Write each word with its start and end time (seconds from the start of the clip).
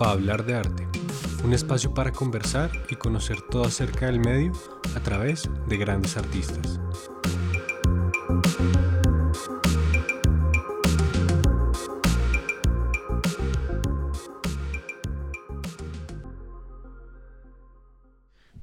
para 0.00 0.12
hablar 0.12 0.46
de 0.46 0.54
arte, 0.54 0.88
un 1.44 1.52
espacio 1.52 1.92
para 1.92 2.10
conversar 2.10 2.70
y 2.88 2.96
conocer 2.96 3.42
todo 3.42 3.64
acerca 3.64 4.06
del 4.06 4.18
medio 4.18 4.50
a 4.96 5.00
través 5.00 5.46
de 5.68 5.76
grandes 5.76 6.16
artistas. 6.16 6.80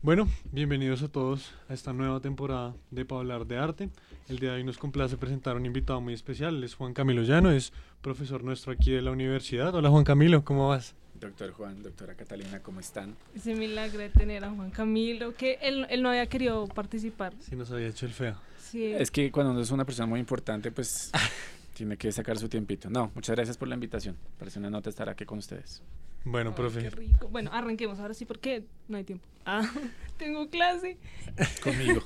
Bueno, 0.01 0.28
bienvenidos 0.51 1.04
a 1.04 1.07
todos 1.07 1.54
a 1.69 1.75
esta 1.75 1.93
nueva 1.93 2.19
temporada 2.19 2.74
de 2.89 3.06
Pa' 3.06 3.18
hablar 3.18 3.46
de 3.46 3.57
arte. 3.60 3.89
El 4.28 4.39
día 4.39 4.54
de 4.54 4.56
hoy 4.56 4.64
nos 4.64 4.79
complace 4.79 5.18
presentar 5.18 5.56
un 5.56 5.68
invitado 5.68 6.01
muy 6.01 6.15
especial, 6.15 6.64
es 6.64 6.74
Juan 6.74 6.96
Camilo 6.96 7.21
Llano, 7.21 7.51
es 7.51 7.74
profesor 8.01 8.43
nuestro 8.43 8.71
aquí 8.71 8.89
de 8.89 9.04
la 9.04 9.11
universidad. 9.11 9.75
Hola 9.75 9.92
Juan 9.92 10.04
Camilo, 10.04 10.43
¿cómo 10.43 10.69
vas? 10.69 10.96
Doctor 11.20 11.52
Juan, 11.52 11.82
doctora 11.82 12.14
Catalina, 12.16 12.60
¿cómo 12.62 12.80
están? 12.80 13.16
Ese 13.36 13.56
milagro 13.56 14.00
de 14.00 14.10
tener 14.10 14.44
a 14.44 14.52
Juan 14.52 14.70
Camilo, 14.70 15.34
que 15.34 15.57
él, 15.62 15.88
él 15.90 16.04
no 16.04 16.10
había 16.10 16.28
querido 16.28 16.68
participar. 16.68 17.34
Sí, 17.40 17.56
nos 17.56 17.71
había 17.71 17.88
hecho 17.88 18.06
el 18.06 18.14
feo. 18.14 18.36
Sí. 18.62 18.86
Es 18.93 19.10
que 19.10 19.32
cuando 19.32 19.52
uno 19.52 19.62
es 19.62 19.71
una 19.71 19.86
persona 19.86 20.06
muy 20.06 20.20
importante, 20.20 20.71
pues 20.71 21.12
tiene 21.74 21.98
que 21.98 22.12
sacar 22.12 22.38
su 22.38 22.50
tiempito. 22.50 22.90
No, 22.90 23.12
muchas 23.16 23.36
gracias 23.36 23.57
por 23.57 23.68
la 23.68 23.76
invitación. 23.76 24.16
Parece 24.38 24.60
una 24.60 24.70
nota 24.70 24.90
estar 24.90 25.10
aquí 25.10 25.26
con 25.26 25.40
ustedes. 25.40 25.82
Bueno, 26.24 26.52
Ay, 26.52 26.56
profe. 26.56 26.82
Qué 26.82 26.90
rico. 26.90 27.29
Bueno, 27.29 27.50
arranquemos 27.54 28.00
ahora 28.00 28.14
sí 28.14 28.26
porque 28.26 28.65
no 28.88 28.98
hay 28.98 29.04
tiempo. 29.04 29.26
Ah, 29.46 29.68
tengo 30.18 30.50
clase. 30.50 30.98
Conmigo. 31.64 32.04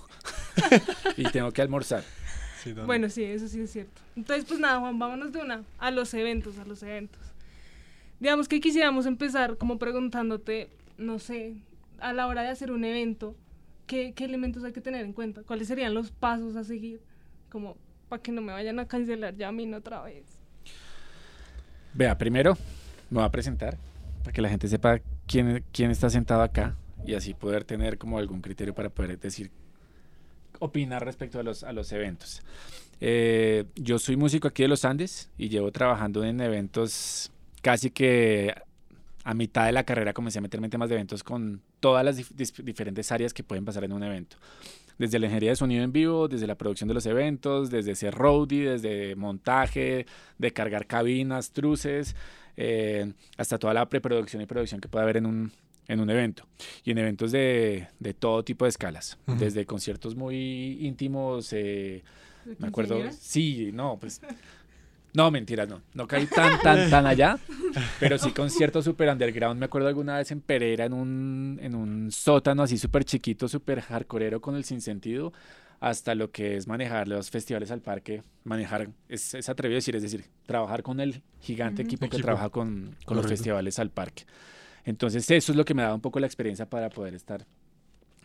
y 1.18 1.24
tengo 1.32 1.52
que 1.52 1.62
almorzar. 1.62 2.04
Sí. 2.64 2.74
Bueno, 2.74 3.10
sí, 3.10 3.24
eso 3.24 3.48
sí 3.48 3.60
es 3.62 3.72
cierto. 3.72 4.02
Entonces, 4.16 4.46
pues 4.46 4.60
nada, 4.60 4.80
Juan, 4.80 5.00
vámonos 5.00 5.32
de 5.34 5.40
una 5.40 5.64
a 5.80 5.90
los 5.90 6.14
eventos, 6.14 6.60
a 6.60 6.66
los 6.66 6.84
eventos. 6.84 7.20
Digamos 8.22 8.48
que 8.48 8.62
quisiéramos 8.62 9.08
empezar 9.08 9.58
como 9.58 9.80
preguntándote, 9.80 10.70
no 10.96 11.18
sé, 11.18 11.56
a 12.00 12.14
la 12.14 12.28
hora 12.28 12.44
de 12.44 12.50
hacer 12.50 12.72
un 12.72 12.86
evento, 12.86 13.36
¿qué, 13.88 14.14
qué 14.14 14.26
elementos 14.26 14.64
hay 14.64 14.74
que 14.74 14.80
tener 14.80 15.04
en 15.04 15.12
cuenta? 15.12 15.42
¿Cuáles 15.42 15.68
serían 15.68 15.96
los 15.96 16.12
pasos 16.12 16.56
a 16.56 16.64
seguir? 16.64 17.02
Como 17.50 17.78
para 18.10 18.22
que 18.22 18.32
no 18.32 18.44
me 18.44 18.54
vayan 18.54 18.80
a 18.80 18.88
cancelar 18.88 19.36
ya 19.36 19.48
a 19.48 19.52
mí 19.52 19.74
otra 19.74 20.04
vez. 20.04 20.24
Vea, 21.96 22.16
primero 22.16 22.56
me 23.10 23.18
voy 23.18 23.26
a 23.26 23.32
presentar 23.32 23.80
para 24.20 24.32
que 24.32 24.42
la 24.44 24.50
gente 24.50 24.68
sepa 24.68 25.02
quién, 25.26 25.64
quién 25.72 25.90
está 25.90 26.08
sentado 26.12 26.44
acá 26.44 26.76
y 27.04 27.16
así 27.16 27.34
poder 27.34 27.64
tener 27.64 27.98
como 27.98 28.20
algún 28.20 28.42
criterio 28.42 28.76
para 28.76 28.92
poder 28.92 29.20
decir, 29.20 29.50
opinar 30.60 31.04
respecto 31.04 31.40
a 31.40 31.44
los, 31.44 31.64
a 31.64 31.74
los 31.74 31.92
eventos. 31.92 32.44
Eh, 33.00 33.66
yo 33.74 33.98
soy 33.98 34.16
músico 34.16 34.48
aquí 34.48 34.62
de 34.62 34.70
los 34.70 34.86
Andes 34.86 35.32
y 35.40 35.50
llevo 35.50 35.72
trabajando 35.72 36.24
en 36.24 36.40
eventos 36.40 37.32
casi 37.62 37.90
que 37.92 38.54
a 39.24 39.34
mitad 39.34 39.66
de 39.68 39.72
la 39.72 39.84
carrera 39.84 40.14
comencé 40.14 40.40
a 40.40 40.42
meterme 40.42 40.68
en 40.68 40.72
temas 40.72 40.90
de 40.90 40.96
eventos 40.96 41.24
con 41.24 41.62
todas 41.80 42.04
las 42.04 42.18
dif- 42.18 42.64
diferentes 42.64 43.12
áreas 43.12 43.34
que 43.34 43.44
pueden 43.44 43.66
pasar 43.66 43.84
en 43.84 43.94
un 43.94 44.04
evento. 44.04 44.38
Desde 44.98 45.20
la 45.20 45.26
ingeniería 45.28 45.52
de 45.52 45.56
sonido 45.56 45.84
en 45.84 45.92
vivo, 45.92 46.28
desde 46.28 46.48
la 46.48 46.56
producción 46.56 46.88
de 46.88 46.94
los 46.94 47.06
eventos, 47.06 47.70
desde 47.70 47.96
ser 47.96 48.14
roadie, 48.14 48.72
desde 48.72 49.16
montaje, 49.16 50.06
de 50.38 50.52
cargar 50.52 50.86
cabinas, 50.86 51.52
truces, 51.52 52.16
eh, 52.58 53.14
hasta 53.38 53.58
toda 53.58 53.74
la 53.74 53.88
preproducción 53.90 54.42
y 54.42 54.46
producción 54.46 54.82
que 54.82 54.88
puede 54.88 55.04
haber 55.04 55.18
en 55.18 55.26
un, 55.26 55.52
en 55.88 56.00
un 56.00 56.10
evento. 56.10 56.46
Y 56.84 56.92
en 56.92 56.98
eventos 57.00 57.32
de, 57.32 57.88
de 58.00 58.14
todo 58.14 58.44
tipo 58.44 58.66
de 58.66 58.70
escalas, 58.70 59.18
desde 59.40 59.66
conciertos 59.66 60.16
muy 60.16 60.80
íntimos, 60.86 61.52
eh, 61.54 62.04
¿De 62.46 62.56
me 62.60 62.68
acuerdo, 62.68 63.00
sí, 63.12 63.72
no, 63.74 63.98
pues... 64.00 64.20
No, 65.14 65.30
mentiras, 65.30 65.68
no. 65.68 65.82
No 65.94 66.08
caí 66.08 66.26
tan, 66.26 66.60
tan, 66.62 66.90
tan 66.90 67.06
allá. 67.06 67.38
Pero 68.00 68.18
sí 68.18 68.32
conciertos 68.32 68.86
super 68.86 69.10
underground. 69.10 69.60
Me 69.60 69.66
acuerdo 69.66 69.88
alguna 69.88 70.18
vez 70.18 70.32
en 70.32 70.42
Pereira, 70.42 70.86
en 70.86 70.94
un, 70.94 71.60
en 71.62 71.76
un 71.76 72.12
sótano 72.12 72.64
así 72.64 72.78
súper 72.78 73.04
chiquito, 73.04 73.48
súper 73.48 73.82
hardcoreero 73.82 74.40
con 74.42 74.56
el 74.56 74.64
sinsentido, 74.64 75.34
hasta 75.82 76.16
lo 76.16 76.32
que 76.32 76.56
es 76.56 76.68
manejar 76.68 77.08
los 77.08 77.30
festivales 77.30 77.72
al 77.72 77.82
parque. 77.82 78.24
Manejar, 78.46 78.90
es, 79.10 79.34
es 79.34 79.50
atrevido 79.50 79.78
decir, 79.78 79.96
es 79.96 80.04
decir, 80.04 80.26
trabajar 80.46 80.82
con 80.84 81.00
el 81.00 81.22
gigante 81.42 81.82
equipo 81.82 82.02
que 82.02 82.06
Equipo. 82.18 82.22
trabaja 82.28 82.50
con, 82.50 82.96
con 83.06 83.18
los 83.18 83.28
festivales 83.28 83.80
al 83.80 83.90
parque. 83.90 84.24
Entonces 84.86 85.30
eso 85.30 85.52
es 85.52 85.56
lo 85.58 85.66
que 85.66 85.74
me 85.74 85.82
daba 85.82 85.94
un 85.96 86.02
poco 86.02 86.20
la 86.20 86.28
experiencia 86.28 86.68
para 86.70 86.90
poder 86.90 87.16
estar, 87.16 87.46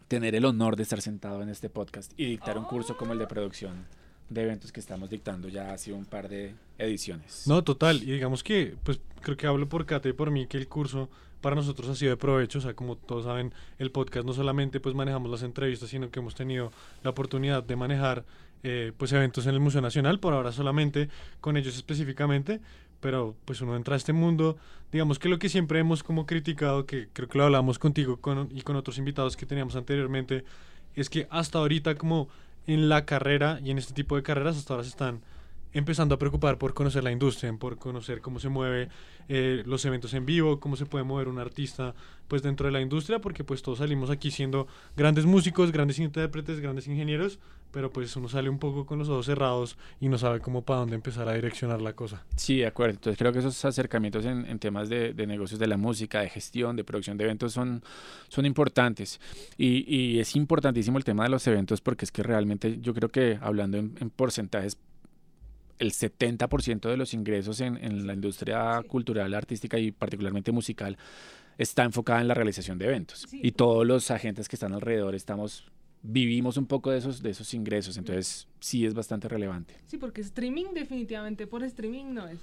tener 0.09 0.34
el 0.34 0.44
honor 0.44 0.77
de 0.77 0.84
estar 0.84 1.00
sentado 1.03 1.43
en 1.43 1.49
este 1.49 1.69
podcast 1.69 2.12
y 2.16 2.27
dictar 2.27 2.56
un 2.59 2.65
curso 2.65 2.97
como 2.97 3.12
el 3.12 3.19
de 3.19 3.27
producción 3.27 3.87
de 4.28 4.42
eventos 4.42 4.72
que 4.72 4.81
estamos 4.81 5.09
dictando 5.10 5.48
ya 5.48 5.72
hace 5.72 5.92
un 5.92 6.04
par 6.04 6.28
de 6.28 6.54
ediciones. 6.78 7.44
No, 7.47 7.62
total. 7.62 8.03
Y 8.03 8.06
digamos 8.12 8.42
que, 8.42 8.75
pues 8.82 9.00
creo 9.22 9.37
que 9.37 9.47
hablo 9.47 9.69
por 9.69 9.87
Kate 9.87 10.09
y 10.09 10.12
por 10.12 10.31
mí 10.31 10.47
que 10.47 10.56
el 10.56 10.69
curso 10.69 11.09
para 11.41 11.54
nosotros 11.54 11.88
ha 11.88 11.94
sido 11.94 12.10
de 12.10 12.16
provecho. 12.16 12.59
O 12.59 12.62
sea, 12.62 12.75
como 12.75 12.97
todos 12.97 13.25
saben, 13.25 13.53
el 13.78 13.91
podcast 13.91 14.26
no 14.26 14.32
solamente 14.32 14.81
pues 14.81 14.94
manejamos 14.94 15.31
las 15.31 15.42
entrevistas, 15.42 15.91
sino 15.91 16.10
que 16.10 16.19
hemos 16.20 16.34
tenido 16.34 16.72
la 17.04 17.10
oportunidad 17.10 17.62
de 17.62 17.76
manejar 17.76 18.25
eh, 18.62 18.92
pues 18.97 19.12
eventos 19.12 19.47
en 19.47 19.54
el 19.54 19.60
Museo 19.60 19.81
Nacional, 19.81 20.19
por 20.19 20.32
ahora 20.32 20.50
solamente 20.50 21.09
con 21.41 21.56
ellos 21.56 21.76
específicamente. 21.76 22.60
Pero 22.98 23.36
pues 23.44 23.60
uno 23.60 23.76
entra 23.76 23.94
a 23.94 23.97
este 23.98 24.12
mundo, 24.15 24.56
digamos 24.91 25.19
que 25.19 25.28
lo 25.28 25.38
que 25.38 25.48
siempre 25.50 25.78
hemos 25.78 26.03
como 26.03 26.25
criticado, 26.26 26.86
que 26.86 27.09
creo 27.12 27.28
que 27.28 27.36
lo 27.38 27.44
hablamos 27.44 27.78
contigo 27.78 28.16
con- 28.16 28.48
y 28.50 28.62
con 28.62 28.75
otros 28.75 28.97
invitados 28.98 29.36
que 29.36 29.44
teníamos 29.47 29.76
anteriormente, 29.76 30.44
es 30.94 31.10
que 31.10 31.28
hasta 31.31 31.59
ahorita 31.59 31.94
como 31.97 32.28
en 32.66 32.88
la 32.88 33.04
carrera 33.04 33.60
y 33.62 33.71
en 33.71 33.78
este 33.78 33.94
tipo 33.94 34.16
de 34.16 34.22
carreras 34.22 34.56
hasta 34.56 34.75
ahora 34.75 34.84
se 34.84 34.91
están 34.91 35.21
empezando 35.72 36.15
a 36.15 36.19
preocupar 36.19 36.56
por 36.56 36.72
conocer 36.72 37.04
la 37.04 37.12
industria, 37.12 37.53
por 37.53 37.77
conocer 37.77 38.21
cómo 38.21 38.41
se 38.41 38.49
mueve 38.49 38.88
eh, 39.28 39.62
los 39.66 39.84
eventos 39.84 40.15
en 40.15 40.25
vivo, 40.25 40.59
cómo 40.59 40.77
se 40.77 40.87
puede 40.87 41.04
mover 41.04 41.28
un 41.28 41.38
artista 41.38 41.94
pues 42.28 42.43
dentro 42.43 42.66
de 42.66 42.72
la 42.72 42.81
industria, 42.81 43.19
porque 43.19 43.44
pues 43.44 43.62
todos 43.62 43.78
salimos 43.78 44.09
aquí 44.09 44.31
siendo 44.31 44.66
grandes 44.97 45.27
músicos, 45.27 45.72
grandes 45.72 45.99
intérpretes, 45.99 46.60
grandes 46.60 46.88
ingenieros, 46.88 47.38
pero 47.76 47.92
pues 47.92 48.16
uno 48.16 48.26
sale 48.26 48.48
un 48.48 48.59
poco 48.59 48.87
con 48.87 48.98
los 48.98 49.10
ojos 49.10 49.26
cerrados 49.26 49.76
y 50.00 50.09
no 50.09 50.16
sabe 50.16 50.41
cómo 50.41 50.62
para 50.62 50.81
dónde 50.81 50.94
empezar 50.94 51.28
a 51.28 51.34
direccionar 51.34 51.82
la 51.82 51.92
cosa. 51.92 52.25
Sí, 52.34 52.56
de 52.56 52.66
acuerdo. 52.66 52.94
Entonces 52.94 53.19
creo 53.19 53.34
que 53.34 53.41
esos 53.41 53.62
acercamientos 53.66 54.25
en, 54.25 54.47
en 54.47 54.59
temas 54.59 54.88
de, 54.88 55.12
de 55.12 55.26
negocios 55.26 55.60
de 55.60 55.66
la 55.66 55.76
música, 55.76 56.22
de 56.22 56.31
gestión, 56.31 56.75
de 56.75 56.84
producción 56.84 57.19
de 57.19 57.25
eventos 57.25 57.53
son, 57.53 57.82
son 58.28 58.47
importantes. 58.47 59.20
Y, 59.59 59.84
y 59.94 60.20
es 60.20 60.36
importantísimo 60.36 60.97
el 60.97 61.04
tema 61.04 61.25
de 61.25 61.28
los 61.28 61.47
eventos 61.48 61.82
porque 61.82 62.06
es 62.06 62.12
que 62.12 62.22
realmente 62.22 62.78
yo 62.81 62.94
creo 62.94 63.10
que 63.10 63.38
hablando 63.42 63.76
en, 63.76 63.94
en 64.00 64.09
porcentajes, 64.09 64.78
el 65.78 65.92
70% 65.92 66.88
de 66.88 66.97
los 66.97 67.12
ingresos 67.12 67.60
en, 67.60 67.76
en 67.84 68.06
la 68.06 68.15
industria 68.15 68.81
Sí. 68.81 68.88
cultural, 68.88 69.34
artística 69.34 69.78
y 69.78 69.92
particularmente 69.92 70.50
musical 70.50 70.97
está 71.59 71.84
enfocada 71.84 72.22
en 72.22 72.28
la 72.28 72.32
realización 72.32 72.78
de 72.78 72.86
eventos. 72.86 73.26
Sí. 73.28 73.38
Y 73.42 73.53
todos 73.53 73.86
los 73.86 74.10
agentes 74.10 74.48
que 74.48 74.56
están 74.56 74.72
alrededor 74.72 75.15
estamos 75.15 75.70
vivimos 76.06 76.56
un 76.56 76.67
poco 76.67 76.91
de 76.91 76.99
esos, 76.99 77.22
de 77.22 77.31
esos 77.31 77.53
ingresos. 77.55 77.97
Entonces 77.97 78.47
sí 78.61 78.87
es 78.87 78.94
bastante 78.94 79.28
relevante. 79.28 79.75
Sí, 79.87 79.99
porque 79.99 80.21
streaming 80.21 80.67
definitivamente 80.75 81.47
por 81.47 81.62
streaming 81.65 82.15
no 82.15 82.28
es. 82.28 82.39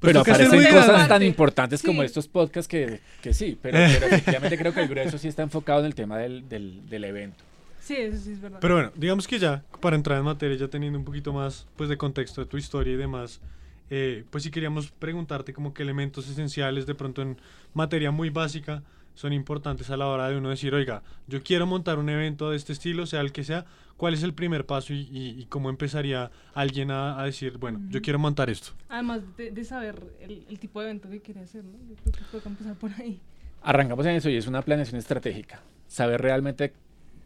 Pues 0.00 0.12
pero 0.12 0.20
aparecen 0.20 0.62
cosas 0.74 1.08
tan 1.08 1.22
importantes 1.22 1.82
como 1.82 2.02
estos 2.02 2.28
podcasts 2.28 2.68
que, 2.68 3.00
que 3.22 3.32
sí, 3.32 3.58
pero, 3.60 3.78
pero 3.98 4.06
efectivamente 4.06 4.58
creo 4.58 4.74
que 4.74 4.82
el 4.82 4.88
grueso 4.88 5.16
sí 5.16 5.28
está 5.28 5.42
enfocado 5.42 5.80
en 5.80 5.86
el 5.86 5.94
tema 5.94 6.18
del, 6.18 6.46
del, 6.48 6.86
del 6.88 7.04
evento. 7.04 7.42
Sí, 7.80 7.94
eso 7.94 8.18
sí 8.22 8.32
es 8.32 8.40
verdad. 8.40 8.58
Pero 8.60 8.74
bueno, 8.74 8.92
digamos 8.94 9.26
que 9.26 9.38
ya, 9.38 9.62
para 9.80 9.96
entrar 9.96 10.18
en 10.18 10.24
materia, 10.24 10.56
ya 10.56 10.68
teniendo 10.68 10.98
un 10.98 11.04
poquito 11.04 11.32
más 11.32 11.66
pues, 11.76 11.88
de 11.88 11.96
contexto 11.96 12.42
de 12.42 12.46
tu 12.46 12.58
historia 12.58 12.92
y 12.92 12.96
demás, 12.96 13.40
eh, 13.88 14.24
pues 14.30 14.44
sí 14.44 14.50
queríamos 14.50 14.90
preguntarte 14.90 15.54
como 15.54 15.72
qué 15.72 15.82
elementos 15.82 16.28
esenciales 16.28 16.84
de 16.84 16.94
pronto 16.94 17.22
en 17.22 17.38
materia 17.72 18.10
muy 18.10 18.28
básica 18.28 18.82
son 19.16 19.32
importantes 19.32 19.90
a 19.90 19.96
la 19.96 20.06
hora 20.06 20.28
de 20.28 20.36
uno 20.38 20.50
decir, 20.50 20.72
oiga, 20.74 21.02
yo 21.26 21.42
quiero 21.42 21.66
montar 21.66 21.98
un 21.98 22.08
evento 22.08 22.50
de 22.50 22.56
este 22.56 22.72
estilo, 22.72 23.06
sea 23.06 23.20
el 23.22 23.32
que 23.32 23.42
sea, 23.42 23.66
¿cuál 23.96 24.14
es 24.14 24.22
el 24.22 24.32
primer 24.34 24.64
paso 24.66 24.92
y, 24.94 25.08
y- 25.10 25.34
y 25.40 25.46
cómo 25.46 25.68
empezaría 25.70 26.30
alguien 26.54 26.92
a, 26.92 27.20
a 27.20 27.24
decir, 27.24 27.58
bueno, 27.58 27.80
yo 27.90 27.98
Ujú. 27.98 28.04
quiero 28.04 28.18
montar 28.20 28.48
esto? 28.50 28.72
Además 28.88 29.22
de, 29.36 29.50
de 29.50 29.64
saber 29.64 30.00
el, 30.20 30.46
el 30.48 30.58
tipo 30.60 30.80
de 30.80 30.86
evento 30.86 31.10
que 31.10 31.20
quiere 31.20 31.40
hacer, 31.40 31.64
¿no? 31.64 31.78
Yo 31.88 31.96
creo 31.96 32.14
que 32.14 32.24
puede 32.30 32.48
empezar 32.48 32.76
por 32.76 32.92
ahí. 33.00 33.20
Arrancamos 33.62 34.06
en 34.06 34.12
eso 34.16 34.30
y 34.30 34.36
es 34.36 34.46
una 34.46 34.62
planeación 34.62 34.98
estratégica. 34.98 35.60
Saber 35.88 36.20
realmente 36.22 36.72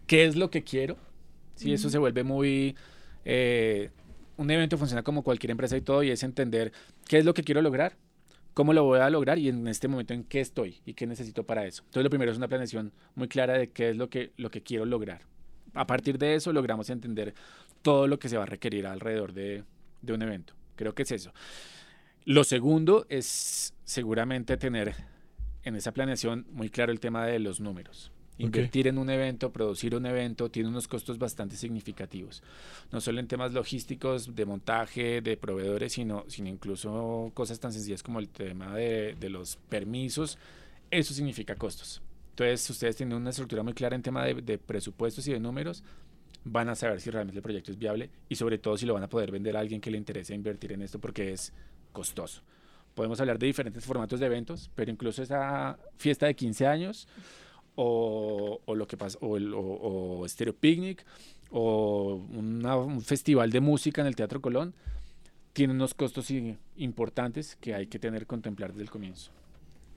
qué 0.06 0.24
es 0.24 0.36
lo 0.36 0.50
que 0.50 0.64
quiero. 0.64 0.96
Si 1.54 1.72
eso 1.72 1.88
Ujú. 1.88 1.92
se 1.92 1.98
vuelve 1.98 2.24
muy... 2.24 2.76
eh, 3.24 3.90
un 4.36 4.50
evento 4.50 4.78
funciona 4.78 5.02
como 5.02 5.22
cualquier 5.22 5.50
empresa 5.50 5.76
y 5.76 5.82
todo 5.82 6.02
y 6.02 6.10
es 6.10 6.22
entender 6.22 6.72
qué 7.06 7.18
es 7.18 7.24
lo 7.26 7.34
que 7.34 7.42
quiero 7.42 7.60
lograr, 7.60 7.96
cómo 8.54 8.72
lo 8.72 8.84
voy 8.84 9.00
a 9.00 9.10
lograr 9.10 9.38
y 9.38 9.48
en 9.48 9.66
este 9.68 9.88
momento 9.88 10.14
en 10.14 10.24
qué 10.24 10.40
estoy 10.40 10.80
y 10.84 10.94
qué 10.94 11.06
necesito 11.06 11.44
para 11.44 11.66
eso. 11.66 11.82
Entonces 11.82 12.04
lo 12.04 12.10
primero 12.10 12.30
es 12.32 12.38
una 12.38 12.48
planeación 12.48 12.92
muy 13.14 13.28
clara 13.28 13.54
de 13.54 13.70
qué 13.70 13.90
es 13.90 13.96
lo 13.96 14.08
que, 14.10 14.32
lo 14.36 14.50
que 14.50 14.62
quiero 14.62 14.84
lograr. 14.84 15.22
A 15.74 15.86
partir 15.86 16.18
de 16.18 16.34
eso 16.34 16.52
logramos 16.52 16.90
entender 16.90 17.34
todo 17.82 18.06
lo 18.06 18.18
que 18.18 18.28
se 18.28 18.36
va 18.36 18.42
a 18.42 18.46
requerir 18.46 18.86
alrededor 18.86 19.32
de, 19.32 19.64
de 20.02 20.12
un 20.12 20.22
evento. 20.22 20.54
Creo 20.76 20.94
que 20.94 21.02
es 21.02 21.12
eso. 21.12 21.32
Lo 22.24 22.44
segundo 22.44 23.06
es 23.08 23.74
seguramente 23.84 24.56
tener 24.56 24.94
en 25.62 25.76
esa 25.76 25.92
planeación 25.92 26.46
muy 26.50 26.70
claro 26.70 26.92
el 26.92 27.00
tema 27.00 27.26
de 27.26 27.38
los 27.38 27.60
números 27.60 28.12
Invertir 28.44 28.88
en 28.88 28.98
un 28.98 29.10
evento, 29.10 29.50
producir 29.50 29.94
un 29.94 30.06
evento, 30.06 30.50
tiene 30.50 30.68
unos 30.68 30.88
costos 30.88 31.18
bastante 31.18 31.56
significativos. 31.56 32.42
No 32.90 33.00
solo 33.00 33.20
en 33.20 33.28
temas 33.28 33.52
logísticos, 33.52 34.34
de 34.34 34.44
montaje, 34.44 35.20
de 35.20 35.36
proveedores, 35.36 35.92
sino, 35.92 36.24
sino 36.28 36.48
incluso 36.48 37.30
cosas 37.34 37.60
tan 37.60 37.72
sencillas 37.72 38.02
como 38.02 38.18
el 38.18 38.28
tema 38.28 38.74
de, 38.74 39.16
de 39.18 39.30
los 39.30 39.56
permisos. 39.56 40.38
Eso 40.90 41.14
significa 41.14 41.54
costos. 41.54 42.02
Entonces, 42.30 42.68
ustedes 42.70 42.96
tienen 42.96 43.16
una 43.16 43.30
estructura 43.30 43.62
muy 43.62 43.74
clara 43.74 43.94
en 43.96 44.02
tema 44.02 44.24
de, 44.24 44.34
de 44.34 44.58
presupuestos 44.58 45.26
y 45.28 45.32
de 45.32 45.40
números 45.40 45.82
van 46.44 46.68
a 46.68 46.74
saber 46.74 47.00
si 47.00 47.10
realmente 47.10 47.38
el 47.38 47.42
proyecto 47.42 47.70
es 47.70 47.78
viable 47.78 48.10
y 48.28 48.34
sobre 48.34 48.58
todo 48.58 48.76
si 48.76 48.86
lo 48.86 48.94
van 48.94 49.02
a 49.02 49.08
poder 49.08 49.30
vender 49.30 49.56
a 49.56 49.60
alguien 49.60 49.80
que 49.80 49.90
le 49.90 49.98
interese 49.98 50.34
invertir 50.34 50.72
en 50.72 50.82
esto 50.82 50.98
porque 50.98 51.32
es 51.32 51.52
costoso. 51.92 52.42
Podemos 52.94 53.20
hablar 53.20 53.38
de 53.38 53.46
diferentes 53.46 53.84
formatos 53.84 54.20
de 54.20 54.26
eventos, 54.26 54.70
pero 54.74 54.90
incluso 54.90 55.22
esa 55.22 55.78
fiesta 55.96 56.26
de 56.26 56.34
15 56.34 56.66
años 56.66 57.08
o, 57.76 58.60
o 58.64 58.74
lo 58.74 58.86
que 58.86 58.96
pasa, 58.96 59.18
o, 59.20 59.36
el, 59.36 59.54
o, 59.54 59.60
o 59.60 60.28
Stereo 60.28 60.54
Picnic, 60.54 61.04
o 61.50 62.22
una, 62.32 62.76
un 62.76 63.00
festival 63.02 63.50
de 63.50 63.60
música 63.60 64.00
en 64.00 64.06
el 64.06 64.16
Teatro 64.16 64.40
Colón, 64.40 64.74
tiene 65.52 65.72
unos 65.72 65.94
costos 65.94 66.28
importantes 66.76 67.56
que 67.56 67.74
hay 67.74 67.86
que 67.86 67.98
tener 67.98 68.26
contemplar 68.26 68.70
desde 68.70 68.82
el 68.82 68.90
comienzo. 68.90 69.32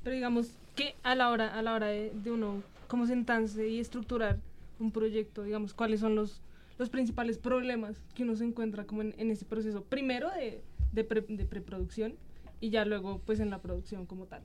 Pero 0.04 0.16
digamos 0.16 0.52
que 0.76 0.96
a 1.04 1.16
la 1.16 1.30
hora, 1.30 1.58
a 1.58 1.62
la 1.62 1.74
hora 1.76 1.88
de, 1.88 2.12
de 2.12 2.32
uno, 2.32 2.64
cómo 2.88 3.06
sentarse 3.06 3.68
y 3.68 3.80
estructurar 3.80 4.40
un 4.80 4.92
proyecto, 4.92 5.44
digamos, 5.44 5.74
cuáles 5.74 6.00
son 6.00 6.16
los, 6.16 6.42
los 6.78 6.90
principales 6.90 7.38
problemas 7.38 7.96
que 8.16 8.24
uno 8.24 8.36
se 8.36 8.44
encuentra 8.44 8.86
como 8.86 9.02
en, 9.02 9.14
en 9.18 9.32
ese 9.32 9.46
proceso, 9.46 9.84
primero 9.84 10.30
de, 10.32 10.62
de, 10.92 11.04
pre, 11.04 11.22
de 11.22 11.46
preproducción 11.46 12.16
y 12.60 12.70
ya 12.70 12.86
luego 12.86 13.22
pues 13.26 13.40
en 13.40 13.50
la 13.50 13.60
producción 13.60 14.06
como 14.06 14.26
tal. 14.26 14.42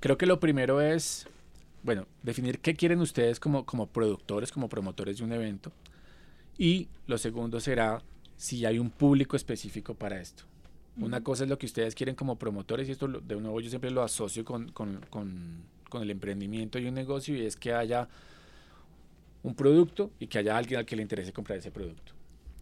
Creo 0.00 0.16
que 0.16 0.26
lo 0.26 0.38
primero 0.38 0.80
es 0.80 1.26
bueno, 1.82 2.06
definir 2.22 2.60
qué 2.60 2.74
quieren 2.74 3.00
ustedes 3.00 3.40
como, 3.40 3.64
como 3.64 3.86
productores, 3.86 4.52
como 4.52 4.68
promotores 4.68 5.18
de 5.18 5.24
un 5.24 5.32
evento. 5.32 5.72
Y 6.56 6.88
lo 7.06 7.18
segundo 7.18 7.60
será 7.60 8.02
si 8.36 8.64
hay 8.66 8.78
un 8.78 8.90
público 8.90 9.36
específico 9.36 9.94
para 9.94 10.20
esto. 10.20 10.44
Uh 10.96 11.00
-huh. 11.00 11.04
Una 11.06 11.22
cosa 11.22 11.44
es 11.44 11.50
lo 11.50 11.58
que 11.58 11.66
ustedes 11.66 11.94
quieren 11.94 12.14
como 12.14 12.36
promotores 12.36 12.88
y 12.88 12.92
esto 12.92 13.08
de 13.08 13.36
nuevo 13.36 13.60
yo 13.60 13.68
siempre 13.68 13.90
lo 13.90 14.02
asocio 14.02 14.44
con, 14.44 14.70
con, 14.72 15.00
con, 15.10 15.62
con 15.88 16.02
el 16.02 16.10
emprendimiento 16.10 16.78
y 16.78 16.86
un 16.86 16.94
negocio 16.94 17.36
y 17.36 17.46
es 17.46 17.56
que 17.56 17.72
haya 17.72 18.08
un 19.42 19.54
producto 19.54 20.10
y 20.18 20.26
que 20.26 20.38
haya 20.38 20.56
alguien 20.56 20.80
al 20.80 20.86
que 20.86 20.96
le 20.96 21.02
interese 21.02 21.32
comprar 21.32 21.58
ese 21.58 21.70
producto. 21.70 22.12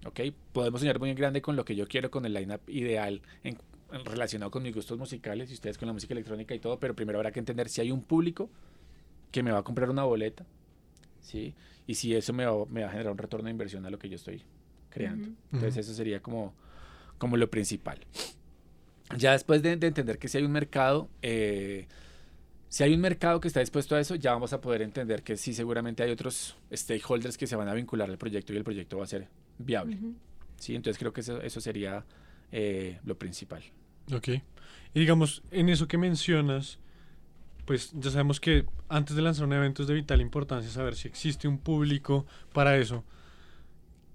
¿Ok? 0.04 0.20
Podemos 0.52 0.80
soñar 0.80 0.98
muy 0.98 1.10
en 1.10 1.16
grande 1.16 1.42
con 1.42 1.56
lo 1.56 1.64
que 1.64 1.74
yo 1.74 1.88
quiero, 1.88 2.10
con 2.10 2.24
el 2.26 2.34
lineup 2.34 2.68
ideal 2.68 3.22
en, 3.42 3.58
en 3.92 4.04
relacionado 4.04 4.50
con 4.50 4.62
mis 4.62 4.74
gustos 4.74 4.98
musicales 4.98 5.50
y 5.50 5.54
ustedes 5.54 5.78
con 5.78 5.86
la 5.86 5.92
música 5.92 6.12
electrónica 6.14 6.54
y 6.54 6.58
todo, 6.58 6.78
pero 6.78 6.94
primero 6.94 7.18
habrá 7.18 7.32
que 7.32 7.40
entender 7.40 7.68
si 7.68 7.80
hay 7.80 7.90
un 7.90 8.02
público 8.02 8.50
que 9.30 9.42
me 9.42 9.50
va 9.52 9.58
a 9.58 9.62
comprar 9.62 9.90
una 9.90 10.04
boleta, 10.04 10.44
¿sí? 11.20 11.54
Y 11.86 11.94
si 11.94 12.14
eso 12.14 12.32
me 12.32 12.44
va, 12.46 12.66
me 12.66 12.82
va 12.82 12.88
a 12.88 12.90
generar 12.90 13.12
un 13.12 13.18
retorno 13.18 13.44
de 13.46 13.50
inversión 13.52 13.84
a 13.86 13.90
lo 13.90 13.98
que 13.98 14.08
yo 14.08 14.16
estoy 14.16 14.42
creando. 14.90 15.28
Uh 15.28 15.32
-huh. 15.32 15.36
Entonces 15.52 15.86
eso 15.86 15.94
sería 15.94 16.20
como, 16.20 16.54
como 17.18 17.36
lo 17.36 17.48
principal. 17.48 17.98
Ya 19.16 19.32
después 19.32 19.62
de, 19.62 19.76
de 19.76 19.86
entender 19.86 20.18
que 20.18 20.28
si 20.28 20.38
hay 20.38 20.44
un 20.44 20.52
mercado, 20.52 21.08
eh, 21.22 21.86
si 22.68 22.82
hay 22.82 22.92
un 22.92 23.00
mercado 23.00 23.40
que 23.40 23.46
está 23.48 23.60
dispuesto 23.60 23.94
a 23.94 24.00
eso, 24.00 24.16
ya 24.16 24.32
vamos 24.32 24.52
a 24.52 24.60
poder 24.60 24.82
entender 24.82 25.22
que 25.22 25.36
sí 25.36 25.54
seguramente 25.54 26.02
hay 26.02 26.10
otros 26.10 26.56
stakeholders 26.72 27.38
que 27.38 27.46
se 27.46 27.54
van 27.54 27.68
a 27.68 27.74
vincular 27.74 28.10
al 28.10 28.18
proyecto 28.18 28.52
y 28.52 28.56
el 28.56 28.64
proyecto 28.64 28.98
va 28.98 29.04
a 29.04 29.06
ser 29.06 29.28
viable. 29.58 29.96
Uh 29.96 30.00
-huh. 30.00 30.14
¿sí? 30.58 30.74
Entonces 30.74 30.98
creo 30.98 31.12
que 31.12 31.20
eso, 31.20 31.40
eso 31.40 31.60
sería 31.60 32.04
eh, 32.50 32.98
lo 33.04 33.16
principal. 33.16 33.62
Ok. 34.12 34.28
Y 34.94 35.00
digamos, 35.00 35.42
en 35.50 35.68
eso 35.68 35.86
que 35.86 35.98
mencionas, 35.98 36.78
pues 37.66 37.90
ya 37.94 38.10
sabemos 38.10 38.40
que 38.40 38.64
antes 38.88 39.16
de 39.16 39.22
lanzar 39.22 39.44
un 39.44 39.52
evento 39.52 39.82
es 39.82 39.88
de 39.88 39.94
vital 39.94 40.20
importancia 40.20 40.70
saber 40.70 40.94
si 40.94 41.08
existe 41.08 41.48
un 41.48 41.58
público 41.58 42.24
para 42.52 42.78
eso. 42.78 43.04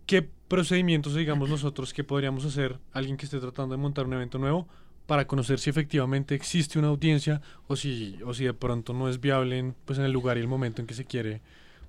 ¿Qué 0.07 0.27
procedimientos, 0.47 1.15
digamos 1.15 1.49
nosotros, 1.49 1.93
que 1.93 2.03
podríamos 2.03 2.45
hacer 2.45 2.79
alguien 2.93 3.17
que 3.17 3.25
esté 3.25 3.39
tratando 3.39 3.75
de 3.75 3.81
montar 3.81 4.05
un 4.05 4.13
evento 4.13 4.39
nuevo 4.39 4.67
para 5.05 5.27
conocer 5.27 5.59
si 5.59 5.69
efectivamente 5.69 6.33
existe 6.33 6.79
una 6.79 6.87
audiencia 6.87 7.41
o 7.67 7.75
si, 7.75 8.17
o 8.25 8.33
si 8.33 8.45
de 8.45 8.53
pronto 8.53 8.93
no 8.93 9.09
es 9.09 9.19
viable 9.19 9.57
en, 9.57 9.75
pues, 9.85 9.99
en 9.99 10.05
el 10.05 10.11
lugar 10.11 10.37
y 10.37 10.39
el 10.39 10.47
momento 10.47 10.81
en 10.81 10.87
que 10.87 10.93
se 10.93 11.05
quiere 11.05 11.41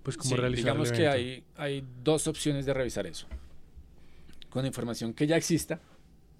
pues 0.02 0.16
como 0.16 0.30
sí, 0.30 0.36
realizar 0.36 0.64
digamos 0.64 0.90
el 0.90 0.96
que 0.96 1.08
hay, 1.08 1.44
hay 1.56 1.84
dos 2.02 2.26
opciones 2.26 2.66
de 2.66 2.74
revisar 2.74 3.06
eso. 3.06 3.28
Con 4.50 4.66
información 4.66 5.14
que 5.14 5.28
ya 5.28 5.36
exista, 5.36 5.80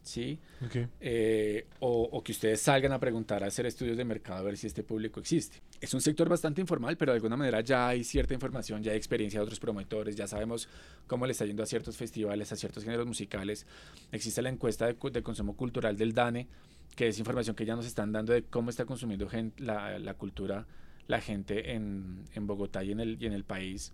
¿sí? 0.03 0.39
Okay. 0.67 0.89
Eh, 1.01 1.67
o, 1.81 2.09
o, 2.13 2.23
que 2.23 2.33
ustedes 2.33 2.61
salgan 2.61 2.93
a 2.93 2.99
preguntar, 2.99 3.43
a 3.45 3.47
hacer 3.47 3.67
estudios 3.67 3.97
de 3.97 4.05
mercado, 4.05 4.41
a 4.41 4.43
ver 4.43 4.57
si 4.57 4.67
este 4.67 4.83
público 4.83 5.21
existe. 5.21 5.63
Es 5.81 5.95
un 5.95 6.01
sector 6.01 6.29
bastante 6.29 6.61
informal, 6.61 6.97
pero 6.97 7.13
de 7.13 7.17
alguna 7.17 7.37
manera 7.37 7.61
ya 7.61 7.89
hay 7.89 8.05
cierta 8.05 8.35
información, 8.35 8.83
ya 8.83 8.93
hay 8.93 8.99
experiencia 8.99 9.41
de 9.41 9.45
otros 9.45 9.61
promotores, 9.61 10.17
ya 10.17 10.27
sabemos 10.27 10.69
cómo 11.07 11.27
le 11.27 11.33
está 11.33 11.45
yendo 11.45 11.63
a 11.63 11.67
ciertos 11.67 11.97
festivales, 11.97 12.53
a 12.53 12.57
ciertos 12.57 12.85
géneros 12.85 13.07
musicales. 13.07 13.67
Existe 14.11 14.43
la 14.43 14.49
encuesta 14.49 14.87
de, 14.87 14.97
de 15.11 15.23
consumo 15.23 15.57
cultural 15.57 15.97
del 15.97 16.13
DANE, 16.13 16.49
que 16.97 17.09
es 17.09 17.19
información 17.19 17.57
que 17.57 17.65
ya 17.65 17.77
nos 17.77 17.87
están 17.87 18.13
dando 18.13 18.33
de 18.33 18.43
cómo 18.43 18.71
está 18.71 18.85
consumiendo 18.85 19.29
gente, 19.29 19.63
la, 19.63 19.99
la, 19.99 20.15
cultura 20.15 20.67
la 21.07 21.21
gente 21.21 21.73
en, 21.73 22.25
en 22.35 22.47
Bogotá 22.47 22.85
y 22.85 22.93
en, 22.93 23.01
el, 23.01 23.17
y 23.21 23.27
en 23.27 23.33
el 23.33 23.45
país. 23.45 23.93